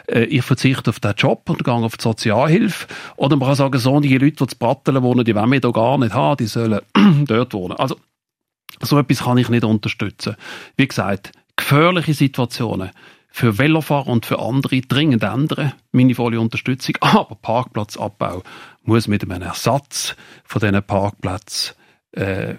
äh, 0.08 0.24
ich 0.26 0.43
verzichte 0.43 0.89
auf 0.89 1.00
den 1.00 1.13
Job 1.15 1.50
und 1.50 1.63
gehe 1.63 1.74
auf 1.74 1.98
die 1.98 2.04
Sozialhilfe. 2.04 2.88
Oder 3.15 3.38
man 3.38 3.48
kann 3.48 3.56
sagen, 3.56 3.80
so, 3.80 4.00
die 4.00 4.17
Leute, 4.17 4.46
die 4.46 4.48
zu 4.48 4.58
Brattelen 4.58 5.04
wohnen, 5.04 5.24
die 5.24 5.36
wollen 5.36 5.50
mich 5.50 5.62
da 5.62 5.72
gar 5.72 5.98
nicht 5.98 6.13
haben, 6.13 6.38
die 6.38 6.48
sollen 6.48 6.82
dort 7.26 7.54
wohnen. 7.54 7.78
Also, 7.78 7.96
so 8.82 9.00
etwas 9.00 9.24
kann 9.24 9.38
ich 9.38 9.50
nicht 9.50 9.63
unterstützen. 9.63 10.36
Wie 10.76 10.88
gesagt, 10.88 11.32
gefährliche 11.56 12.13
Situationen 12.13 12.91
für 13.30 13.58
Velofahrer 13.60 14.08
und 14.08 14.26
für 14.26 14.39
andere 14.39 14.82
dringend 14.82 15.24
ändern. 15.24 15.74
Meine 15.91 16.15
volle 16.15 16.39
Unterstützung. 16.39 16.96
Aber 17.02 17.36
Parkplatzabbau 17.36 18.41
muss 18.88 19.08
mit 19.08 19.23
einem 19.23 19.41
Ersatz 19.41 20.15
von 20.43 20.60
diesen 20.60 20.84
Parkplätzen 20.84 21.76
äh, 22.12 22.56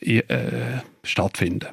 äh, 0.00 0.80
stattfinden. 1.02 1.68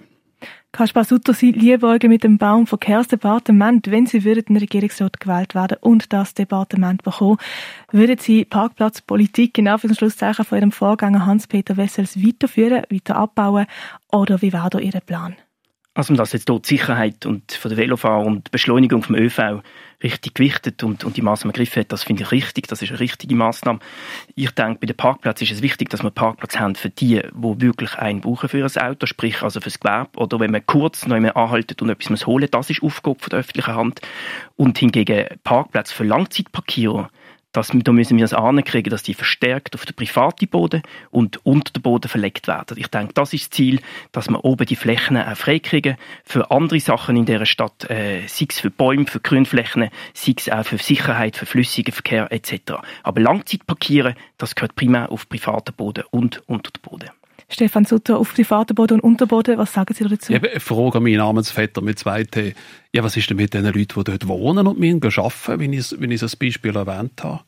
Kaspar 0.72 1.06
Sutter, 1.06 1.34
Sie 1.34 1.52
liebäugen 1.52 2.10
mit 2.10 2.24
dem 2.24 2.38
Baumverkehrsdepartement. 2.38 3.90
Wenn 3.90 4.06
Sie 4.06 4.24
würden 4.24 4.44
in 4.50 4.58
Regierungsrat 4.58 5.20
gewählt 5.20 5.56
werden 5.56 5.78
und 5.82 6.14
das 6.14 6.36
Departement 6.36 7.04
bekommen, 7.04 7.38
würden 7.92 8.20
Sie 8.20 8.46
Parkplatzpolitik 8.46 9.58
in 9.58 9.68
Anführungszeichen 9.68 10.46
von 10.46 10.58
Ihrem 10.58 10.72
Vorgänger 10.72 11.26
Hans-Peter 11.26 11.78
Wessels 11.78 12.18
weiterführen, 12.24 12.84
weiter 12.92 13.16
abbauen 13.16 13.66
oder 14.12 14.42
wie 14.42 14.54
wäre 14.54 14.70
da 14.70 14.78
Ihr 14.78 15.00
Plan? 15.00 15.36
Also 15.96 16.14
dass 16.14 16.34
jetzt 16.34 16.48
dort 16.48 16.70
die 16.70 16.76
Sicherheit 16.76 17.26
und 17.26 17.54
von 17.54 17.70
der 17.70 17.78
Velofahrer 17.80 18.24
und 18.24 18.48
die 18.48 18.52
Beschleunigung 18.52 19.02
vom 19.02 19.16
ÖV 19.16 19.64
richtig 20.04 20.36
gewichtet 20.36 20.84
und, 20.84 21.04
und 21.04 21.18
die 21.18 21.22
Maßnahme 21.22 21.54
gegriffen 21.54 21.82
hat, 21.82 21.92
das 21.92 22.04
finde 22.04 22.24
ich 22.24 22.32
richtig, 22.32 22.68
das 22.68 22.82
ist 22.82 22.90
eine 22.90 23.00
richtige 23.00 23.36
Maßnahme. 23.36 23.80
Ich 24.36 24.52
denke, 24.52 24.80
bei 24.82 24.88
den 24.88 24.96
Parkplätzen 24.96 25.46
ist 25.46 25.54
es 25.54 25.62
wichtig, 25.62 25.90
dass 25.90 26.04
wir 26.04 26.12
Parkplatz 26.12 26.60
haben 26.60 26.76
für 26.76 26.90
die, 26.90 27.22
die 27.22 27.62
wirklich 27.62 27.96
einen 27.96 28.22
brauchen 28.22 28.48
für 28.50 28.64
ein 28.64 28.84
Auto, 28.84 29.08
sprich 29.08 29.42
also 29.42 29.60
fürs 29.60 29.80
Gewerbe 29.80 30.20
oder 30.20 30.40
wenn 30.40 30.52
man 30.52 30.66
kurz 30.66 31.08
noch 31.08 31.16
einmal 31.16 31.34
anhaltet 31.34 31.82
und 31.82 31.90
etwas 31.90 32.10
muss 32.12 32.28
holen, 32.28 32.48
das 32.52 32.70
ist 32.70 32.84
Aufgabe 32.84 33.20
von 33.20 33.30
der 33.32 33.40
öffentlichen 33.40 33.76
Hand. 33.76 34.02
Und 34.56 34.78
hingegen 34.78 35.26
Parkplätze 35.44 35.96
für 35.96 36.04
Langzeitparkierer, 36.04 37.10
dass, 37.52 37.72
da 37.74 37.92
müssen 37.92 38.18
wir 38.18 38.26
es 38.26 38.34
ankriegen, 38.34 38.90
dass 38.90 39.04
die 39.04 39.14
verstärkt 39.14 39.76
auf 39.76 39.86
den 39.86 39.96
privaten 39.96 40.48
Boden 40.48 40.82
und 41.10 41.46
unter 41.46 41.74
den 41.74 41.82
Boden 41.82 42.08
verlegt 42.08 42.48
werden. 42.48 42.78
Ich 42.78 42.88
denke, 42.88 43.14
das 43.14 43.34
ist 43.34 43.46
das 43.46 43.50
Ziel, 43.52 43.82
dass 44.12 44.30
wir 44.30 44.44
oben 44.46 44.66
die 44.66 44.76
Flächen 44.76 45.18
auch 45.18 45.36
freikriegen 45.36 45.98
für 46.24 46.52
andere 46.52 46.80
Sachen 46.80 47.18
in 47.18 47.26
dieser 47.26 47.46
Stadt, 47.46 47.90
äh, 47.90 48.28
sei 48.28 48.48
es 48.50 48.60
für 48.60 48.70
Bäume, 48.70 49.08
für 49.08 49.20
Grünflächen, 49.20 49.90
sei 50.14 50.34
es 50.38 50.50
auch 50.50 50.66
für 50.66 50.78
Sicherheit, 50.78 51.36
für 51.36 51.46
flüssigen 51.46 51.94
Verkehr 51.94 52.32
etc. 52.32 52.74
Aber 53.04 53.22
Langzeitparkieren, 53.22 54.16
das 54.38 54.56
gehört 54.56 54.76
primär 54.76 55.12
auf 55.12 55.28
privaten 55.28 55.74
Boden 55.74 56.04
und 56.12 56.44
unter 56.48 56.72
den 56.72 56.82
Boden. 56.82 57.17
Stefan 57.50 57.86
Sutter 57.86 58.18
auf 58.18 58.34
privaten 58.34 58.76
Boden 58.76 59.00
und 59.00 59.12
Unterboden. 59.12 59.58
Was 59.58 59.74
sagen 59.74 59.94
Sie 59.94 60.04
dazu? 60.04 60.34
Ich 60.34 60.62
Frage 60.62 61.00
meinen 61.00 61.18
Namensvetter 61.18 61.82
mit 61.82 61.98
zwei 61.98 62.24
T. 62.24 62.54
Ja, 62.94 63.04
was 63.04 63.16
ist 63.16 63.30
denn 63.30 63.38
mit 63.38 63.54
den 63.54 63.64
Leuten, 63.64 63.88
die 63.88 64.04
dort 64.04 64.28
wohnen 64.28 64.68
und 64.68 64.80
müssen 64.80 65.02
arbeiten, 65.04 65.60
wie 65.60 65.78
ich, 65.78 65.96
wie 66.00 66.14
ich 66.14 66.20
das 66.20 66.36
Beispiel 66.36 66.76
erwähnt 66.76 67.24
habe? 67.24 67.42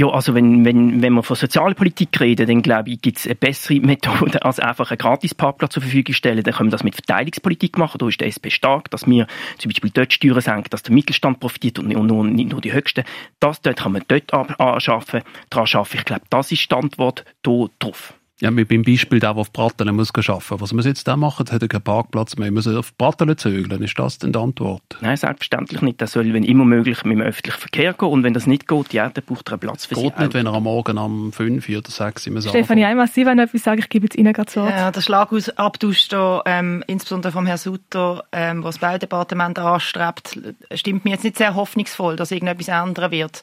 Ja, 0.00 0.08
also 0.08 0.34
wenn, 0.34 0.64
wenn, 0.64 1.02
wenn 1.02 1.12
wir 1.12 1.22
von 1.22 1.36
Sozialpolitik 1.36 2.18
reden, 2.20 2.46
dann 2.46 2.62
glaube 2.62 2.88
ich, 2.88 3.02
gibt 3.02 3.18
es 3.18 3.26
eine 3.26 3.34
bessere 3.34 3.80
Methode, 3.80 4.42
als 4.42 4.58
einfach 4.58 4.90
einen 4.90 4.96
Gratis-Parkplatz 4.96 5.74
zur 5.74 5.82
Verfügung 5.82 6.14
stellen. 6.14 6.42
Dann 6.42 6.54
können 6.54 6.68
wir 6.68 6.72
das 6.72 6.84
mit 6.84 6.94
Verteidigungspolitik 6.94 7.76
machen. 7.76 7.98
Da 7.98 8.08
ist 8.08 8.18
der 8.18 8.28
SP 8.32 8.48
stark, 8.48 8.90
dass 8.90 9.06
wir 9.06 9.26
zum 9.58 9.70
Beispiel 9.70 9.90
dort 9.92 10.10
Steuern 10.10 10.40
senken, 10.40 10.70
dass 10.70 10.84
der 10.84 10.94
Mittelstand 10.94 11.38
profitiert 11.38 11.78
und 11.78 11.88
nicht 11.88 12.50
nur 12.50 12.60
die 12.62 12.72
Höchsten. 12.72 13.04
Das 13.40 13.60
dort 13.60 13.80
kann 13.80 13.92
man 13.92 14.02
dort 14.08 14.32
anschaffen. 14.32 15.20
Daran 15.50 15.66
schaffen. 15.66 15.98
Ich 15.98 16.06
glaube, 16.06 16.22
das 16.30 16.50
ist 16.50 16.70
die 16.70 16.74
Antwort 16.74 17.26
hier 17.44 17.68
drauf. 17.78 18.14
Ja, 18.40 18.50
mit 18.50 18.68
beim 18.68 18.82
Beispiel 18.82 19.20
der, 19.20 19.34
der 19.34 19.40
auf 19.40 19.52
Brattelen 19.52 19.94
muss 19.94 20.14
arbeiten 20.14 20.60
Was 20.60 20.72
muss 20.72 20.86
jetzt 20.86 21.06
da 21.06 21.16
machen? 21.16 21.46
Hat 21.50 21.60
er 21.60 21.68
keinen 21.68 21.82
Parkplatz 21.82 22.36
mehr. 22.36 22.50
Muss 22.50 22.66
auf 22.66 22.96
Brattelen 22.96 23.36
zögeln? 23.36 23.82
Ist 23.82 23.98
das 23.98 24.18
denn 24.18 24.32
die 24.32 24.38
Antwort? 24.38 24.82
Nein, 25.02 25.16
selbstverständlich 25.16 25.82
nicht. 25.82 26.00
Er 26.00 26.06
soll, 26.06 26.32
wenn 26.32 26.42
immer 26.42 26.64
möglich, 26.64 27.04
mit 27.04 27.18
dem 27.18 27.20
öffentlichen 27.20 27.60
Verkehr 27.60 27.92
gehen. 27.92 28.08
Und 28.08 28.22
wenn 28.22 28.32
das 28.32 28.46
nicht 28.46 28.66
geht, 28.66 28.94
ja, 28.94 29.10
dann 29.10 29.24
braucht 29.24 29.48
er 29.48 29.52
einen 29.52 29.60
Platz 29.60 29.84
für 29.84 29.94
sich. 29.94 30.04
Geht 30.04 30.18
nicht, 30.18 30.32
wenn 30.32 30.46
er 30.46 30.54
am 30.54 30.62
Morgen 30.62 30.96
um 30.96 31.32
5 31.32 31.68
oder 31.68 31.90
6 31.90 32.28
Uhr 32.28 32.40
Stefanie 32.40 32.84
Einmal, 32.86 33.08
Sie 33.08 33.26
wollen 33.26 33.38
etwas 33.38 33.62
sagen, 33.62 33.78
ich 33.78 33.90
gebe 33.90 34.06
jetzt 34.06 34.16
Ihnen 34.16 34.32
gerade 34.32 34.50
so. 34.50 34.66
Ja, 34.66 34.90
der 34.90 35.00
Schlagabtausch 35.02 36.08
da, 36.08 36.42
ähm, 36.46 36.82
insbesondere 36.86 37.32
vom 37.32 37.44
Herrn 37.44 37.58
Sutter, 37.58 38.24
ähm, 38.32 38.64
was 38.64 38.76
das 38.76 38.80
Baudepartement 38.80 39.58
anstrebt, 39.58 40.38
stimmt 40.72 41.04
mir 41.04 41.10
jetzt 41.10 41.24
nicht 41.24 41.36
sehr 41.36 41.54
hoffnungsvoll, 41.54 42.16
dass 42.16 42.30
irgendetwas 42.30 42.68
ändern 42.68 43.10
wird. 43.10 43.42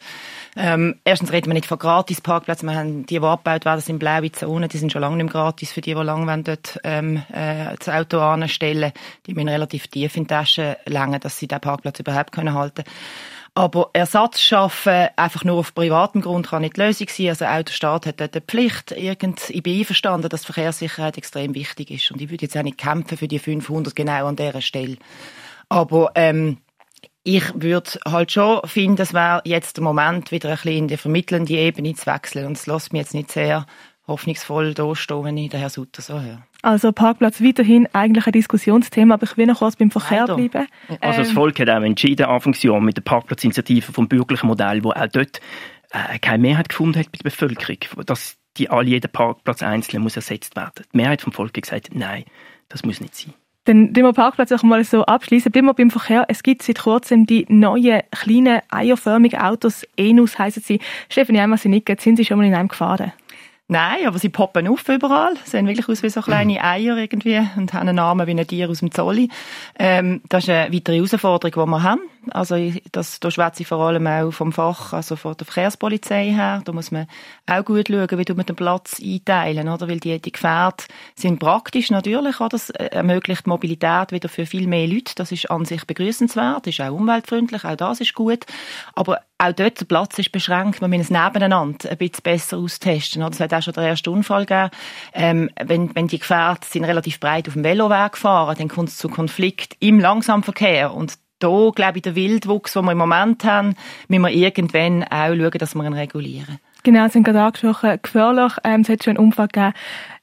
Ähm, 0.59 0.95
erstens 1.03 1.31
reden 1.31 1.47
wir 1.47 1.53
nicht 1.53 1.67
von 1.67 1.77
Gratis-Parkplätzen. 1.77 2.67
Wir 2.67 2.75
haben 2.75 3.05
die, 3.05 3.19
die 3.19 3.25
abgebaut 3.25 3.65
werden, 3.65 3.81
sind 3.81 3.99
blaue 3.99 4.31
Zonen. 4.31 4.69
Die 4.69 4.77
sind 4.77 4.91
schon 4.91 5.01
lange 5.01 5.17
nicht 5.17 5.25
mehr 5.25 5.33
gratis 5.33 5.71
für 5.71 5.81
die, 5.81 5.93
die 5.93 6.01
lange 6.01 6.43
dort 6.43 6.79
ähm, 6.83 7.23
äh, 7.31 7.75
das 7.77 7.89
Auto 7.89 8.19
anstellen 8.19 8.91
Die 9.27 9.35
müssen 9.35 9.49
relativ 9.49 9.87
tief 9.87 10.17
in 10.17 10.23
die 10.23 10.27
Tasche 10.27 10.77
längen, 10.85 11.19
dass 11.19 11.37
sie 11.37 11.47
den 11.47 11.61
Parkplatz 11.61 11.99
überhaupt 11.99 12.31
können 12.31 12.53
halten 12.53 12.83
aber 13.57 13.89
Ersatz 13.93 14.39
schaffen, 14.39 15.07
einfach 15.15 15.43
nur 15.43 15.57
auf 15.57 15.73
privatem 15.73 16.21
Grund, 16.21 16.47
kann 16.47 16.61
nicht 16.61 16.77
die 16.77 16.81
Lösung 16.81 17.07
sein. 17.09 17.29
Also 17.29 17.45
auch 17.45 17.63
der 17.63 17.73
Staat 17.73 18.05
hat 18.05 18.21
dort 18.21 18.35
eine 18.35 18.45
Pflicht. 18.45 18.91
Irgend, 18.91 19.49
ich 19.49 19.63
bin 19.63 19.79
einverstanden, 19.79 20.29
dass 20.29 20.45
Verkehrssicherheit 20.45 21.17
extrem 21.17 21.55
wichtig 21.55 21.89
ist. 21.89 22.11
Und 22.11 22.21
ich 22.21 22.29
würde 22.29 22.45
jetzt 22.45 22.55
auch 22.55 22.61
nicht 22.61 22.77
kämpfen 22.77 23.17
für 23.17 23.27
die 23.27 23.39
500 23.39 23.95
genau 23.95 24.27
an 24.27 24.35
dieser 24.35 24.61
Stelle. 24.61 24.97
Aber 25.69 26.11
ähm, 26.13 26.57
ich 27.27 27.43
würde 27.55 27.99
halt 28.07 28.31
schon 28.31 28.61
finden, 28.63 29.01
es 29.01 29.13
wäre 29.13 29.41
jetzt 29.43 29.75
der 29.75 29.83
Moment, 29.83 30.31
wieder 30.31 30.47
ein 30.47 30.55
bisschen 30.55 30.71
in 30.71 30.87
die 30.87 30.95
vermittelnde 30.95 31.53
Ebene 31.55 31.93
zu 31.93 32.05
wechseln. 32.05 32.45
Und 32.45 32.53
es 32.53 32.67
lässt 32.67 32.93
mich 32.93 33.01
jetzt 33.01 33.13
nicht 33.13 33.31
sehr 33.31 33.65
hoffnungsvoll 34.07 34.73
dastehen, 34.73 35.25
wenn 35.25 35.35
ich 35.35 35.49
den 35.49 35.59
Herrn 35.59 35.69
Sutter 35.69 36.01
so 36.01 36.21
höre. 36.21 36.41
Also 36.61 36.93
Parkplatz 36.93 37.41
weiterhin 37.43 37.85
eigentlich 37.91 38.27
ein 38.27 38.31
Diskussionsthema, 38.31 39.15
aber 39.15 39.25
ich 39.25 39.35
will 39.35 39.45
noch 39.45 39.59
kurz 39.59 39.75
beim 39.75 39.91
Verkehr 39.91 40.21
Leider. 40.21 40.35
bleiben. 40.37 40.67
Also 41.01 41.19
das 41.19 41.29
ähm, 41.29 41.35
Volk 41.35 41.59
hat 41.59 41.69
auch 41.69 41.81
entschieden, 41.81 42.27
Anfangsjahr 42.27 42.79
mit 42.79 42.95
der 42.95 43.01
Parkplatzinitiative 43.01 43.91
vom 43.91 44.07
bürgerlichen 44.07 44.47
Modell, 44.47 44.85
wo 44.85 44.91
auch 44.91 45.07
dort 45.07 45.41
äh, 45.91 46.19
keine 46.19 46.37
Mehrheit 46.41 46.69
gefunden 46.69 46.97
hat 46.97 47.11
bei 47.11 47.17
der 47.17 47.29
Bevölkerung, 47.29 48.05
dass 48.05 48.37
die 48.55 48.69
all 48.69 48.87
jeder 48.87 49.09
Parkplatz 49.09 49.61
einzeln 49.61 50.01
muss 50.01 50.15
ersetzt 50.15 50.55
werden. 50.55 50.85
Die 50.93 50.97
Mehrheit 50.97 51.21
vom 51.21 51.33
Volk 51.33 51.57
hat 51.57 51.63
gesagt, 51.63 51.89
nein, 51.93 52.23
das 52.69 52.85
muss 52.85 53.01
nicht 53.01 53.15
sein. 53.15 53.33
Dann 53.67 53.91
den 53.91 54.05
wir 54.05 54.13
Parkplatz 54.13 54.53
auch 54.53 54.63
mal 54.63 54.81
so 54.85 55.03
abschließen. 55.03 55.51
Bleiben 55.51 55.67
wir 55.67 55.73
beim 55.73 55.91
Verkehr. 55.91 56.23
Es 56.29 56.41
gibt 56.41 56.63
seit 56.63 56.79
kurzem 56.79 57.25
die 57.25 57.45
neuen 57.49 58.01
kleinen 58.11 58.61
eierförmigen 58.71 59.41
Autos. 59.41 59.83
Enus 59.97 60.39
heißen 60.39 60.63
sie. 60.63 60.79
Stefanie, 61.09 61.41
einmal 61.41 61.59
Sie 61.59 61.67
nicht, 61.67 61.89
sind 61.99 62.15
Sie 62.15 62.23
schon 62.23 62.37
mal 62.37 62.45
in 62.45 62.55
einem 62.55 62.69
gefahren? 62.69 63.11
Nein, 63.69 64.07
aber 64.07 64.17
sie 64.17 64.29
poppen 64.29 64.65
auf 64.69 64.87
überall. 64.87 65.35
Sie 65.43 65.51
sehen 65.51 65.67
wirklich 65.67 65.89
aus 65.89 66.01
wie 66.01 66.09
so 66.09 66.21
kleine 66.21 66.53
mhm. 66.53 66.59
Eier 66.61 66.95
irgendwie 66.95 67.45
und 67.57 67.73
haben 67.73 67.89
einen 67.89 67.97
Namen 67.97 68.25
wie 68.25 68.31
ein 68.31 68.47
Tier 68.47 68.69
aus 68.69 68.79
dem 68.79 68.91
Zolli. 68.91 69.29
Ähm, 69.77 70.21
das 70.29 70.45
ist 70.45 70.49
eine 70.49 70.73
weitere 70.73 70.95
Herausforderung, 70.95 71.65
die 71.65 71.71
wir 71.71 71.83
haben. 71.83 72.01
Also 72.31 72.55
das, 72.93 73.19
da 73.19 73.29
schwätze 73.29 73.63
ich 73.63 73.67
vor 73.67 73.79
allem 73.79 74.07
auch 74.07 74.31
vom 74.31 74.53
Fach, 74.53 74.93
also 74.93 75.17
von 75.17 75.35
der 75.35 75.45
Verkehrspolizei 75.45 76.31
her. 76.31 76.61
Da 76.63 76.71
muss 76.71 76.91
man 76.91 77.07
auch 77.45 77.65
gut 77.65 77.89
schauen, 77.89 78.09
wie 78.09 78.33
man 78.33 78.45
den 78.45 78.55
Platz 78.55 79.01
einteilen, 79.03 79.67
oder? 79.67 79.89
Weil 79.89 79.99
die, 79.99 80.21
die 80.21 80.31
Gefährte 80.31 80.85
sind 81.15 81.39
praktisch 81.39 81.91
natürlich, 81.91 82.39
oder? 82.39 82.49
Das 82.49 82.69
ermöglicht 82.69 83.47
Mobilität 83.47 84.13
wieder 84.13 84.29
für 84.29 84.45
viel 84.45 84.67
mehr 84.67 84.87
Leute. 84.87 85.13
Das 85.15 85.33
ist 85.33 85.51
an 85.51 85.65
sich 85.65 85.85
begrüßenswert, 85.85 86.67
ist 86.67 86.79
auch 86.79 86.93
umweltfreundlich, 86.93 87.65
auch 87.65 87.75
das 87.75 87.99
ist 87.99 88.13
gut. 88.13 88.45
Aber 88.95 89.19
auch 89.37 89.53
dort 89.53 89.79
der 89.79 89.85
Platz 89.85 90.17
ist 90.17 90.31
beschränkt. 90.31 90.81
Man 90.81 90.89
muss 90.89 91.01
es 91.01 91.09
nebeneinander 91.09 91.89
ein 91.89 91.97
bisschen 91.97 92.23
besser 92.23 92.57
austesten. 92.57 93.21
Es 93.21 93.39
hat 93.39 93.53
auch 93.53 93.61
schon 93.61 93.73
den 93.73 93.83
ersten 93.83 94.09
Unfall 94.09 94.45
gegeben. 94.45 94.71
Ähm, 95.13 95.49
wenn, 95.63 95.93
wenn 95.95 96.07
die 96.07 96.19
Gefährte 96.19 96.67
sind 96.67 96.85
relativ 96.85 97.19
breit 97.19 97.47
auf 97.47 97.53
dem 97.53 97.63
Veloweg 97.63 98.13
gefahren, 98.13 98.55
dann 98.57 98.67
kommt 98.67 98.89
es 98.89 98.97
zu 98.97 99.09
Konflikt 99.09 99.75
im 99.79 99.99
Langsamverkehr. 99.99 100.93
Und 100.93 101.13
da, 101.39 101.69
glaube 101.75 101.97
ich, 101.97 102.01
der 102.01 102.15
Wildwuchs, 102.15 102.73
den 102.73 102.85
wir 102.85 102.93
im 102.93 102.97
Moment 102.97 103.43
haben, 103.43 103.75
müssen 104.07 104.23
wir 104.23 104.31
irgendwann 104.31 105.03
auch 105.03 105.35
schauen, 105.35 105.59
dass 105.59 105.75
wir 105.75 105.83
ihn 105.85 105.93
regulieren. 105.93 106.59
Genau, 106.83 107.07
Sie 107.07 107.19
haben 107.19 107.23
gerade 107.23 107.41
angesprochen, 107.41 107.99
gefährlich. 108.01 108.53
Ähm, 108.63 108.81
es 108.81 108.89
hat 108.89 109.03
schon 109.03 109.17
einen 109.17 109.25
Unfall 109.25 109.47
gegeben. 109.47 109.73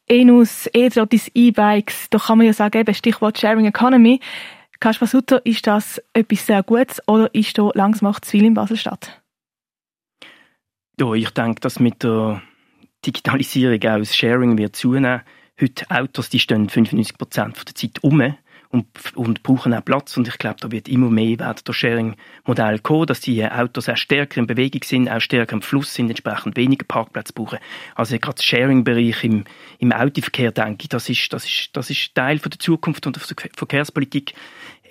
Enus, 0.06 0.68
E-Trottis, 0.74 1.30
E-Bikes, 1.34 2.10
da 2.10 2.18
kann 2.18 2.38
man 2.38 2.46
ja 2.46 2.52
sagen, 2.52 2.78
eben 2.78 2.94
Stichwort 2.94 3.38
Sharing 3.38 3.64
Economy. 3.64 4.20
Kaspar 4.84 5.08
ist 5.44 5.66
das 5.66 6.02
etwas 6.12 6.44
sehr 6.44 6.62
Gutes 6.62 7.00
oder 7.08 7.34
ist 7.34 7.56
da 7.56 7.70
langsam 7.72 8.10
auch 8.10 8.20
zu 8.20 8.32
viel 8.32 8.44
in 8.44 8.52
Basel-Stadt? 8.52 9.22
Ja, 11.00 11.14
ich 11.14 11.30
denke, 11.30 11.62
dass 11.62 11.80
mit 11.80 12.02
der 12.02 12.42
Digitalisierung 13.06 13.76
auch 13.76 13.98
das 13.98 14.14
Sharing 14.14 14.58
wird 14.58 14.76
zunehmen. 14.76 15.22
Heute 15.58 15.86
Autos, 15.88 16.28
die 16.28 16.38
stehen 16.38 16.68
95 16.68 17.16
Prozent 17.16 17.66
der 17.66 17.74
Zeit 17.74 18.04
um 18.04 18.34
und, 18.74 18.86
und 19.14 19.42
brauchen 19.42 19.72
auch 19.72 19.84
Platz. 19.84 20.16
Und 20.16 20.26
ich 20.26 20.36
glaube, 20.36 20.56
da 20.60 20.70
wird 20.70 20.88
immer 20.88 21.08
mehr 21.08 21.38
werden 21.38 21.60
das 21.64 21.76
Sharing-Modell 21.76 22.80
kommen, 22.80 23.06
dass 23.06 23.20
die 23.20 23.42
Autos 23.46 23.88
auch 23.88 23.96
stärker 23.96 24.38
in 24.38 24.46
Bewegung 24.46 24.82
sind, 24.84 25.08
auch 25.08 25.20
stärker 25.20 25.54
im 25.54 25.62
Fluss 25.62 25.94
sind, 25.94 26.10
entsprechend 26.10 26.56
weniger 26.56 26.84
Parkplätze 26.84 27.32
brauchen. 27.32 27.60
Also 27.94 28.18
gerade 28.18 28.36
der 28.36 28.42
Sharing-Bereich 28.42 29.22
im, 29.24 29.44
im 29.78 29.92
Autoverkehr, 29.92 30.50
denke 30.50 30.82
ich, 30.82 30.88
das 30.88 31.08
ist, 31.08 31.32
das 31.32 31.44
ist, 31.44 31.70
das 31.72 31.88
ist 31.88 32.14
Teil 32.14 32.38
von 32.38 32.50
der 32.50 32.58
Zukunft 32.58 33.06
und 33.06 33.16
der 33.16 33.22
Verkehrspolitik 33.54 34.34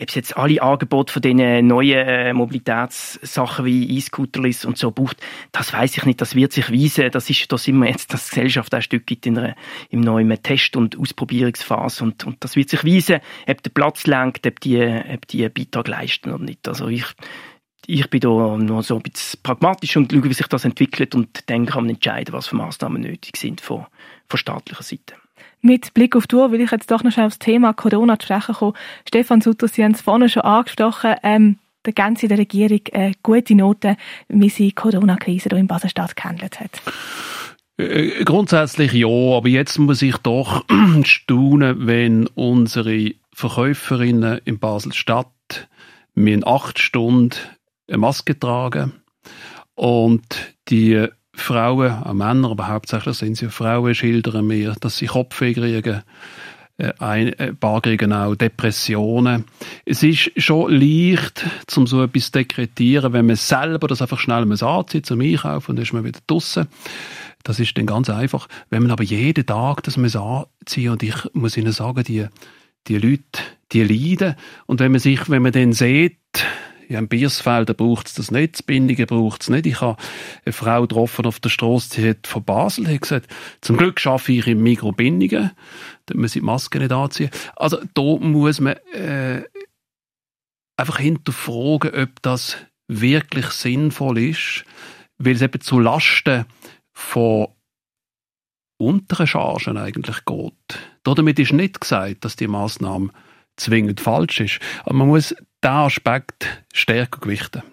ob 0.04 0.10
es 0.10 0.16
jetzt 0.16 0.38
alle 0.38 0.62
Angebote 0.62 1.12
von 1.12 1.22
diesen 1.22 1.68
neuen 1.68 2.08
äh, 2.08 2.34
Mobilitätssachen 2.34 3.66
wie 3.66 3.98
E-Scooterlis 3.98 4.66
und 4.66 4.78
so 4.78 4.92
braucht, 4.92 5.18
das 5.52 5.74
weiß 5.74 5.98
ich 5.98 6.06
nicht. 6.06 6.22
Das 6.22 6.36
wird 6.36 6.52
sich 6.52 6.72
weisen. 6.72 7.10
Das 7.12 7.30
ist, 7.30 7.52
da 7.52 7.58
sind 7.58 7.84
jetzt, 7.84 8.14
dass 8.14 8.26
die 8.26 8.36
Gesellschaft 8.36 8.74
ein 8.74 8.82
Stück 8.82 9.08
gibt 9.08 9.26
in 9.26 9.38
einer, 9.38 9.56
im 9.90 10.02
neuen 10.02 10.42
Test- 10.44 10.76
und 10.76 11.00
Ausprobierungsphase 11.00 12.04
und, 12.04 12.24
und 12.26 12.44
das 12.44 12.56
wird 12.56 12.70
sich 12.70 12.84
weisen, 12.84 13.20
ob 13.48 13.64
der 13.64 13.72
Platz 13.72 14.06
lenkt, 14.06 14.46
ob 14.46 14.60
die, 14.60 14.80
ob 14.82 15.28
die 15.28 15.46
einen 15.46 15.54
Beitrag 15.54 15.88
leisten 15.88 16.32
oder 16.32 16.44
nicht. 16.44 16.68
Also 16.68 16.88
ich, 16.88 17.06
ich 17.86 18.10
bin 18.10 18.20
da 18.20 18.58
nur 18.58 18.84
so 18.84 18.98
ein 18.98 19.02
bisschen 19.02 19.42
pragmatisch 19.42 19.96
und 19.98 20.12
schaue, 20.12 20.26
wie 20.26 20.34
sich 20.34 20.48
das 20.48 20.66
entwickelt 20.66 21.16
und 21.16 21.50
dann 21.50 21.66
kann 21.66 21.86
man 21.86 21.96
entscheiden, 21.96 22.34
was 22.34 22.48
für 22.48 22.56
Maßnahmen 22.56 23.02
nötig 23.02 23.38
sind 23.38 23.62
von, 23.62 23.86
von 24.28 24.38
staatlicher 24.38 24.84
Seite. 24.84 25.16
Mit 25.66 25.94
Blick 25.94 26.18
auf 26.18 26.28
die 26.28 26.36
Uhr 26.36 26.52
will 26.52 26.60
ich 26.60 26.72
jetzt 26.72 26.92
doch 26.92 27.04
noch 27.04 27.12
schnell 27.14 27.28
aufs 27.28 27.40
Thema 27.40 27.72
Corona 27.72 28.20
zu 28.20 28.26
sprechen 28.26 28.54
kommen. 28.54 28.74
Stefan 29.08 29.40
Sutter, 29.40 29.70
Sie 29.70 29.82
haben 29.82 29.94
es 29.94 30.02
vorhin 30.02 30.28
schon 30.28 30.42
angesprochen. 30.42 31.16
Ähm, 31.24 31.58
der 31.86 31.94
ganze 31.94 32.28
der 32.28 32.38
Regierung 32.38 32.82
eine 32.92 33.14
gute 33.24 33.56
Note, 33.56 33.96
wie 34.28 34.50
sie 34.50 34.68
die 34.68 34.72
Corona-Krise 34.74 35.48
hier 35.50 35.58
in 35.58 35.68
Basel-Stadt 35.68 36.18
gehandelt 36.18 36.60
hat. 36.60 36.82
Äh, 37.78 38.26
grundsätzlich 38.26 38.92
ja, 38.92 39.08
aber 39.08 39.48
jetzt 39.48 39.78
muss 39.80 40.02
ich 40.02 40.18
doch 40.18 40.66
staunen, 41.04 41.88
wenn 41.88 42.28
unsere 42.28 43.14
Verkäuferinnen 43.34 44.42
in 44.44 44.60
Basel-Stadt 44.60 45.70
mir 46.14 46.46
acht 46.46 46.78
Stunden 46.78 47.38
eine 47.88 48.00
Maske 48.00 48.38
tragen 48.38 48.92
und 49.76 50.56
die 50.68 51.08
Frauen, 51.36 51.92
auch 52.04 52.14
Männer, 52.14 52.52
aber 52.52 52.68
hauptsächlich 52.68 53.18
sind 53.18 53.38
sie 53.38 53.50
Frauen, 53.50 53.96
schildern 53.96 54.46
mir, 54.46 54.76
dass 54.80 54.98
sie 54.98 55.08
Kopfweh 55.08 55.54
kriegen, 55.54 56.04
äh, 56.78 56.92
ein, 57.00 57.34
ein 57.40 57.56
paar 57.58 57.82
kriegen 57.82 58.14
auch 58.14 58.36
Depressionen. 58.36 59.46
Es 59.86 60.02
ist 60.04 60.32
schon 60.38 60.72
leicht, 60.72 61.46
um 61.76 61.86
so 61.86 62.04
etwas 62.04 62.26
zu 62.26 62.32
dekretieren, 62.34 63.14
wenn 63.14 63.28
man 63.28 63.36
selber 63.36 63.88
das 63.88 64.02
einfach 64.02 64.20
schnell 64.20 64.52
anzieht 64.64 65.06
zum 65.06 65.22
Einkaufen 65.22 65.72
und 65.72 65.76
dann 65.78 65.84
ist 65.84 65.94
man 65.94 66.04
wieder 66.04 66.20
draussen. 66.26 66.68
Das 67.44 67.60
ist 67.60 67.78
dann 67.78 67.86
ganz 67.86 68.10
einfach. 68.10 68.48
Wenn 68.70 68.84
man 68.84 68.92
aber 68.92 69.04
jeden 69.04 69.46
Tag 69.46 69.84
das 69.84 69.98
muss 69.98 70.16
anziehen 70.16 70.92
und 70.92 71.04
ich 71.04 71.16
muss 71.34 71.58
Ihnen 71.58 71.74
sagen, 71.74 72.04
die, 72.04 72.26
die 72.88 72.98
Leute, 72.98 73.42
die 73.72 73.84
leiden. 73.84 74.36
Und 74.66 74.80
wenn 74.80 74.92
man 74.92 75.00
sich, 75.00 75.30
wenn 75.30 75.42
man 75.42 75.52
dann 75.52 75.74
sieht, 75.74 76.18
ja, 76.90 77.00
in 77.00 77.08
Biersfelden 77.08 77.76
braucht 77.76 78.08
es 78.08 78.14
das 78.14 78.32
nicht, 78.32 78.60
in 78.60 78.66
Bindigen 78.66 79.06
braucht 79.06 79.42
es 79.44 79.50
nicht. 79.50 79.66
Ich 79.66 79.82
habe 79.82 80.02
eine 80.46 80.54
Frau 80.54 80.82
getroffen 80.82 81.26
auf 81.26 81.40
der 81.40 81.50
Straße, 81.50 82.02
die 82.02 82.10
hat 82.10 82.28
von 82.28 82.44
Basel, 82.44 82.86
die 82.86 82.96
hat 82.96 83.02
gesagt, 83.02 83.28
zum 83.62 83.78
Glück 83.78 84.06
arbeite 84.06 84.32
ich 84.32 84.48
im 84.48 84.64
Mikro 84.64 84.92
Bindigen, 84.92 85.52
da 86.06 86.18
muss 86.18 86.36
ich 86.36 86.42
die 86.42 86.46
Maske 86.46 86.80
nicht 86.80 86.92
anziehen. 86.92 87.30
Also 87.56 87.80
da 87.94 88.18
muss 88.20 88.60
man 88.60 88.76
äh, 88.94 89.44
einfach 90.78 91.00
hinterfragen, 91.00 91.94
ob 91.94 92.22
das 92.22 92.58
wirklich 92.88 93.48
sinnvoll 93.48 94.18
ist, 94.18 94.66
weil 95.18 95.36
es 95.36 95.42
eben 95.42 95.62
zu 95.62 95.80
Lasten 95.80 96.46
von 96.92 97.48
unteren 98.78 99.28
Chargen 99.28 99.78
eigentlich 99.78 100.26
geht. 100.26 100.80
Damit 101.04 101.40
ist 101.40 101.54
nicht 101.54 101.82
gesagt, 101.82 102.26
dass 102.26 102.36
die 102.36 102.48
Maßnahme 102.48 103.10
zwingend 103.56 104.02
falsch 104.02 104.40
ist. 104.40 104.60
Aber 104.86 104.96
man 104.96 105.08
muss 105.08 105.36
diesen 105.64 105.76
Aspekt 105.76 106.64
stärker 106.74 107.20
gewichten. 107.20 107.64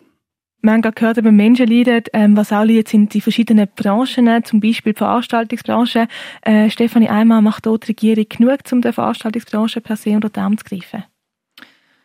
Wir 0.62 0.72
haben 0.72 0.82
gehört, 0.82 1.16
eben 1.16 1.36
Menschen 1.36 1.68
leiden, 1.68 2.02
ähm, 2.12 2.36
was 2.36 2.52
auch 2.52 2.64
leidet, 2.64 2.88
sind 2.88 3.14
die 3.14 3.22
verschiedenen 3.22 3.66
Branchen, 3.74 4.44
zum 4.44 4.60
Beispiel 4.60 4.92
die 4.92 4.98
Veranstaltungsbranche. 4.98 6.06
Äh, 6.42 6.68
Stefanie 6.68 7.08
Eimer, 7.08 7.40
macht 7.40 7.64
dort 7.64 7.84
die 7.84 7.92
Regierung 7.92 8.26
genug, 8.28 8.60
um 8.70 8.82
der 8.82 8.92
Veranstaltungsbranche 8.92 9.80
per 9.80 9.96
se 9.96 10.10
unter 10.10 10.28
den 10.28 10.42
Arm 10.42 10.58
zu 10.58 10.64
greifen? 10.64 11.04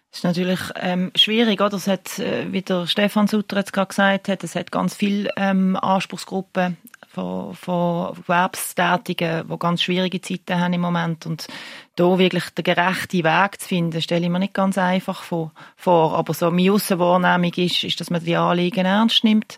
Das 0.09 0.19
ist 0.19 0.23
natürlich 0.23 0.59
ähm, 0.77 1.11
schwierig, 1.15 1.59
oder? 1.59 1.71
Das 1.71 1.87
hat, 1.87 2.17
äh, 2.19 2.49
wie 2.49 2.61
der 2.61 2.87
Stefan 2.87 3.27
Sutter 3.27 3.57
jetzt 3.57 3.73
gerade 3.73 3.89
gesagt 3.89 4.29
hat, 4.29 4.45
es 4.45 4.55
hat 4.55 4.71
ganz 4.71 4.95
viele 4.95 5.29
ähm, 5.35 5.75
Anspruchsgruppen 5.75 6.77
von, 7.15 7.55
von 7.55 8.13
Gewerbstätigen, 8.13 9.47
die 9.47 9.59
ganz 9.59 9.81
schwierige 9.81 10.21
Zeiten 10.21 10.59
haben 10.59 10.73
im 10.73 10.81
Moment. 10.81 11.25
Und 11.25 11.47
da 11.95 12.19
wirklich 12.19 12.49
den 12.49 12.63
gerechten 12.63 13.23
Weg 13.23 13.61
zu 13.61 13.67
finden, 13.67 14.01
stelle 14.01 14.25
ich 14.25 14.29
mir 14.29 14.39
nicht 14.39 14.53
ganz 14.53 14.77
einfach 14.77 15.23
vor. 15.23 15.51
Aber 15.85 16.33
so 16.33 16.51
meine 16.51 16.73
Aussenwahrnehmung 16.73 17.53
ist, 17.55 17.83
ist, 17.83 17.99
dass 17.99 18.09
man 18.09 18.23
die 18.23 18.35
Anliegen 18.35 18.85
ernst 18.85 19.23
nimmt 19.23 19.57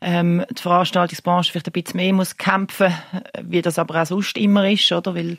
ähm, 0.00 0.44
die 0.50 0.62
Veranstaltungsbranche 0.62 1.52
vielleicht 1.52 1.68
ein 1.68 1.72
bisschen 1.72 1.96
mehr 1.96 2.12
muss 2.12 2.36
kämpfen, 2.36 2.92
wie 3.42 3.60
das 3.60 3.78
aber 3.78 4.00
auch 4.00 4.06
sonst 4.06 4.36
immer 4.38 4.68
ist, 4.68 4.90
oder? 4.92 5.14
Weil 5.14 5.36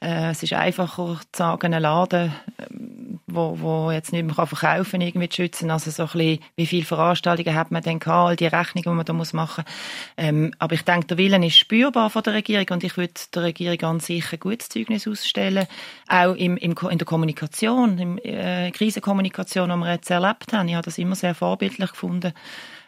äh, 0.00 0.30
es 0.30 0.42
ist 0.42 0.52
einfacher 0.52 1.20
zu 1.32 1.38
sagen, 1.38 1.72
einen 1.72 1.82
Laden, 1.82 2.32
ähm, 2.58 3.20
wo, 3.26 3.58
wo 3.60 3.90
jetzt 3.90 4.12
nicht 4.12 4.24
mehr 4.24 4.34
verkaufen 4.34 4.90
kann, 4.90 5.00
irgendwie 5.00 5.28
zu 5.28 5.36
schützen. 5.36 5.70
Also 5.70 5.90
so 5.90 6.02
ein 6.02 6.08
bisschen, 6.08 6.38
wie 6.56 6.66
viele 6.66 6.84
Veranstaltungen 6.84 7.54
hat 7.54 7.70
man 7.70 7.82
denn 7.82 8.00
gehabt, 8.00 8.28
all 8.28 8.36
die 8.36 8.46
Rechnungen, 8.46 8.84
die 8.84 8.88
man 8.90 9.04
da 9.06 9.12
muss 9.12 9.32
machen 9.32 9.64
muss. 9.66 9.74
Ähm, 10.18 10.52
aber 10.58 10.74
ich 10.74 10.82
denke, 10.82 11.06
der 11.06 11.18
Willen 11.18 11.42
ist 11.42 11.56
spürbar 11.56 12.10
von 12.10 12.22
der 12.22 12.34
Regierung 12.34 12.66
und 12.70 12.84
ich 12.84 12.96
würde 12.96 13.14
der 13.34 13.42
Regierung 13.44 13.80
an 13.82 14.00
sich 14.00 14.30
ein 14.32 14.40
gutes 14.40 14.68
Zeugnis 14.68 15.08
ausstellen, 15.08 15.66
auch 16.08 16.34
im, 16.34 16.56
im, 16.58 16.74
in 16.90 16.98
der 16.98 17.06
Kommunikation, 17.06 17.98
in 17.98 18.18
äh, 18.18 18.70
Krisenkommunikation, 18.72 19.70
die 19.70 19.76
wir 19.76 19.92
jetzt 19.92 20.10
erlebt 20.10 20.52
haben. 20.52 20.68
Ich 20.68 20.74
habe 20.74 20.84
das 20.84 20.98
immer 20.98 21.14
sehr 21.14 21.34
vorbildlich 21.34 21.90
gefunden. 21.90 22.34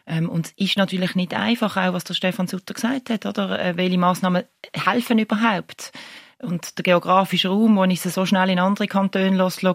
Ähm, 0.06 0.28
und 0.28 0.46
es 0.46 0.52
ist 0.56 0.76
natürlich 0.76 1.14
nicht 1.14 1.34
einfach, 1.34 1.76
auch 1.76 1.92
was 1.94 2.04
der 2.04 2.14
Stefan 2.14 2.46
Sutter 2.46 2.74
gesagt 2.74 3.10
hat, 3.10 3.26
oder? 3.26 3.58
Äh, 3.58 3.76
welche 3.76 3.98
Maßnahmen 3.98 4.44
helfen 4.74 5.18
überhaupt? 5.18 5.92
Und 6.40 6.76
der 6.76 6.82
geografische 6.82 7.48
Raum, 7.48 7.76
wo 7.76 7.84
ich 7.84 8.00
sie 8.00 8.10
so 8.10 8.26
schnell 8.26 8.50
in 8.50 8.58
andere 8.58 8.86
Kantone 8.86 9.36
lasse, 9.36 9.74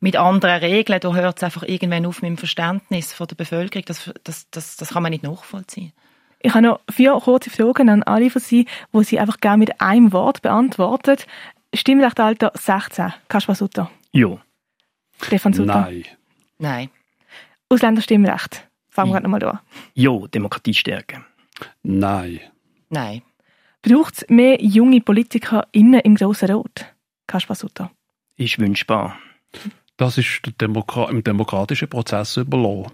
mit 0.00 0.16
anderen 0.16 0.60
Regeln, 0.60 1.00
da 1.00 1.14
hört 1.14 1.38
es 1.38 1.42
einfach 1.42 1.62
irgendwann 1.62 2.04
auf 2.04 2.20
mit 2.20 2.28
dem 2.28 2.36
Verständnis 2.36 3.12
von 3.12 3.26
der 3.26 3.36
Bevölkerung. 3.36 3.84
Das, 3.86 4.10
das, 4.22 4.50
das, 4.50 4.76
das 4.76 4.90
kann 4.90 5.02
man 5.02 5.10
nicht 5.10 5.22
nachvollziehen. 5.22 5.92
Ich 6.40 6.52
habe 6.52 6.66
noch 6.66 6.80
vier 6.90 7.12
kurze 7.22 7.48
Fragen 7.48 7.88
an 7.88 8.02
alle 8.02 8.28
von 8.28 8.42
Sie, 8.42 8.66
wo 8.92 9.02
Sie 9.02 9.18
einfach 9.18 9.40
gerne 9.40 9.58
mit 9.58 9.80
einem 9.80 10.12
Wort 10.12 10.42
beantworten. 10.42 11.16
Stimmrechtalter 11.72 12.52
16. 12.54 13.14
Kaspar 13.28 13.54
Sutter? 13.54 13.90
Ja. 14.12 14.36
Stefan 15.22 15.54
Sutter? 15.54 15.80
Nein. 15.80 16.04
Nein. 16.58 16.90
Ausländerstimmrecht? 17.70 18.68
Fangen 18.94 19.12
wir 19.12 19.18
nochmal 19.18 19.42
an. 19.42 19.58
Ja, 19.94 20.16
Demokratie 20.28 20.72
stärken. 20.72 21.24
Nein. 21.82 22.38
Nein. 22.90 23.22
Braucht 23.82 24.14
es 24.14 24.28
mehr 24.28 24.62
junge 24.62 25.00
PolitikerInnen 25.00 25.98
im 26.00 26.14
Grossen 26.14 26.52
Rot? 26.52 26.86
Kaspar 27.26 27.56
Sutter. 27.56 27.90
Ist 28.36 28.60
wünschbar. 28.60 29.18
Das 29.96 30.16
ist 30.16 30.42
Demokra 30.60 31.10
im 31.10 31.24
demokratischen 31.24 31.88
Prozess 31.88 32.36
überlassen. 32.36 32.92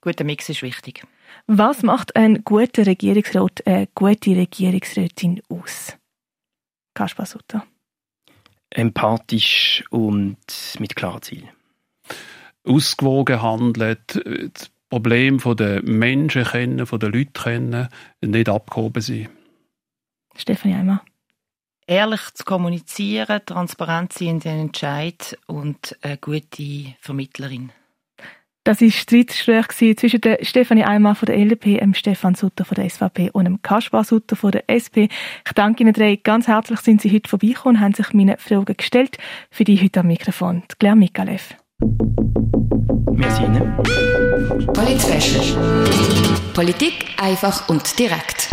Guter 0.00 0.22
Mix 0.22 0.48
ist 0.48 0.62
wichtig. 0.62 1.02
Was 1.48 1.82
macht 1.82 2.14
ein 2.14 2.44
guter 2.44 2.86
Regierungsrat, 2.86 3.66
eine 3.66 3.88
gute 3.92 4.36
Regierungsrätin 4.36 5.42
aus? 5.48 5.96
Kaspar 6.94 7.26
Sutter. 7.26 7.66
Empathisch 8.70 9.82
und 9.90 10.38
mit 10.78 10.94
klaren 10.94 11.22
Zielen. 11.22 11.48
Ausgewogen 12.64 13.42
handelt, 13.42 14.14
das 14.14 14.70
Problem 14.90 15.40
der 15.56 15.82
Menschen 15.84 16.44
kennen, 16.44 16.84
der 16.84 17.08
Leute 17.08 17.30
kennen, 17.32 17.88
nicht 18.20 18.48
abgehoben 18.48 19.00
sein. 19.00 19.28
Stefanie 20.36 20.74
Eimer. 20.74 21.02
Ehrlich 21.86 22.20
zu 22.34 22.44
kommunizieren, 22.44 23.40
transparent 23.46 24.12
sein 24.12 24.28
in 24.28 24.40
den 24.40 24.60
Entscheid 24.60 25.38
und 25.46 25.96
eine 26.02 26.18
gute 26.18 26.94
Vermittlerin. 27.00 27.72
Das 28.64 28.80
war 28.80 28.88
das 28.88 28.96
Streitgespräch 28.96 29.96
zwischen 29.96 30.20
der 30.20 30.38
Stefanie 30.42 30.84
Eimer 30.84 31.14
von 31.14 31.26
der 31.26 31.38
LDP, 31.38 31.78
dem 31.78 31.94
Stefan 31.94 32.34
Sutter 32.34 32.64
von 32.64 32.74
der 32.74 32.90
SVP 32.90 33.30
und 33.30 33.44
dem 33.46 33.62
Kaspar 33.62 34.04
Sutter 34.04 34.36
von 34.36 34.50
der 34.50 34.68
SP. 34.68 35.08
Ich 35.46 35.52
danke 35.54 35.82
Ihnen 35.82 35.94
drei 35.94 36.16
ganz 36.16 36.46
herzlich, 36.46 36.80
sind 36.80 37.00
Sie 37.00 37.12
heute 37.12 37.30
vorbeigekommen 37.30 37.76
und 37.76 37.82
haben 37.82 37.94
sich 37.94 38.12
meine 38.12 38.36
Fragen 38.38 38.76
gestellt. 38.76 39.16
Für 39.50 39.64
die 39.64 39.80
heute 39.80 40.00
am 40.00 40.08
Mikrofon, 40.08 40.62
Claire 40.78 40.96
Mikalev. 40.96 41.56
Ihnen. 43.40 43.74
Polit 44.72 45.00
Politik 46.54 47.06
einfach 47.16 47.68
und 47.68 47.98
direkt. 47.98 48.50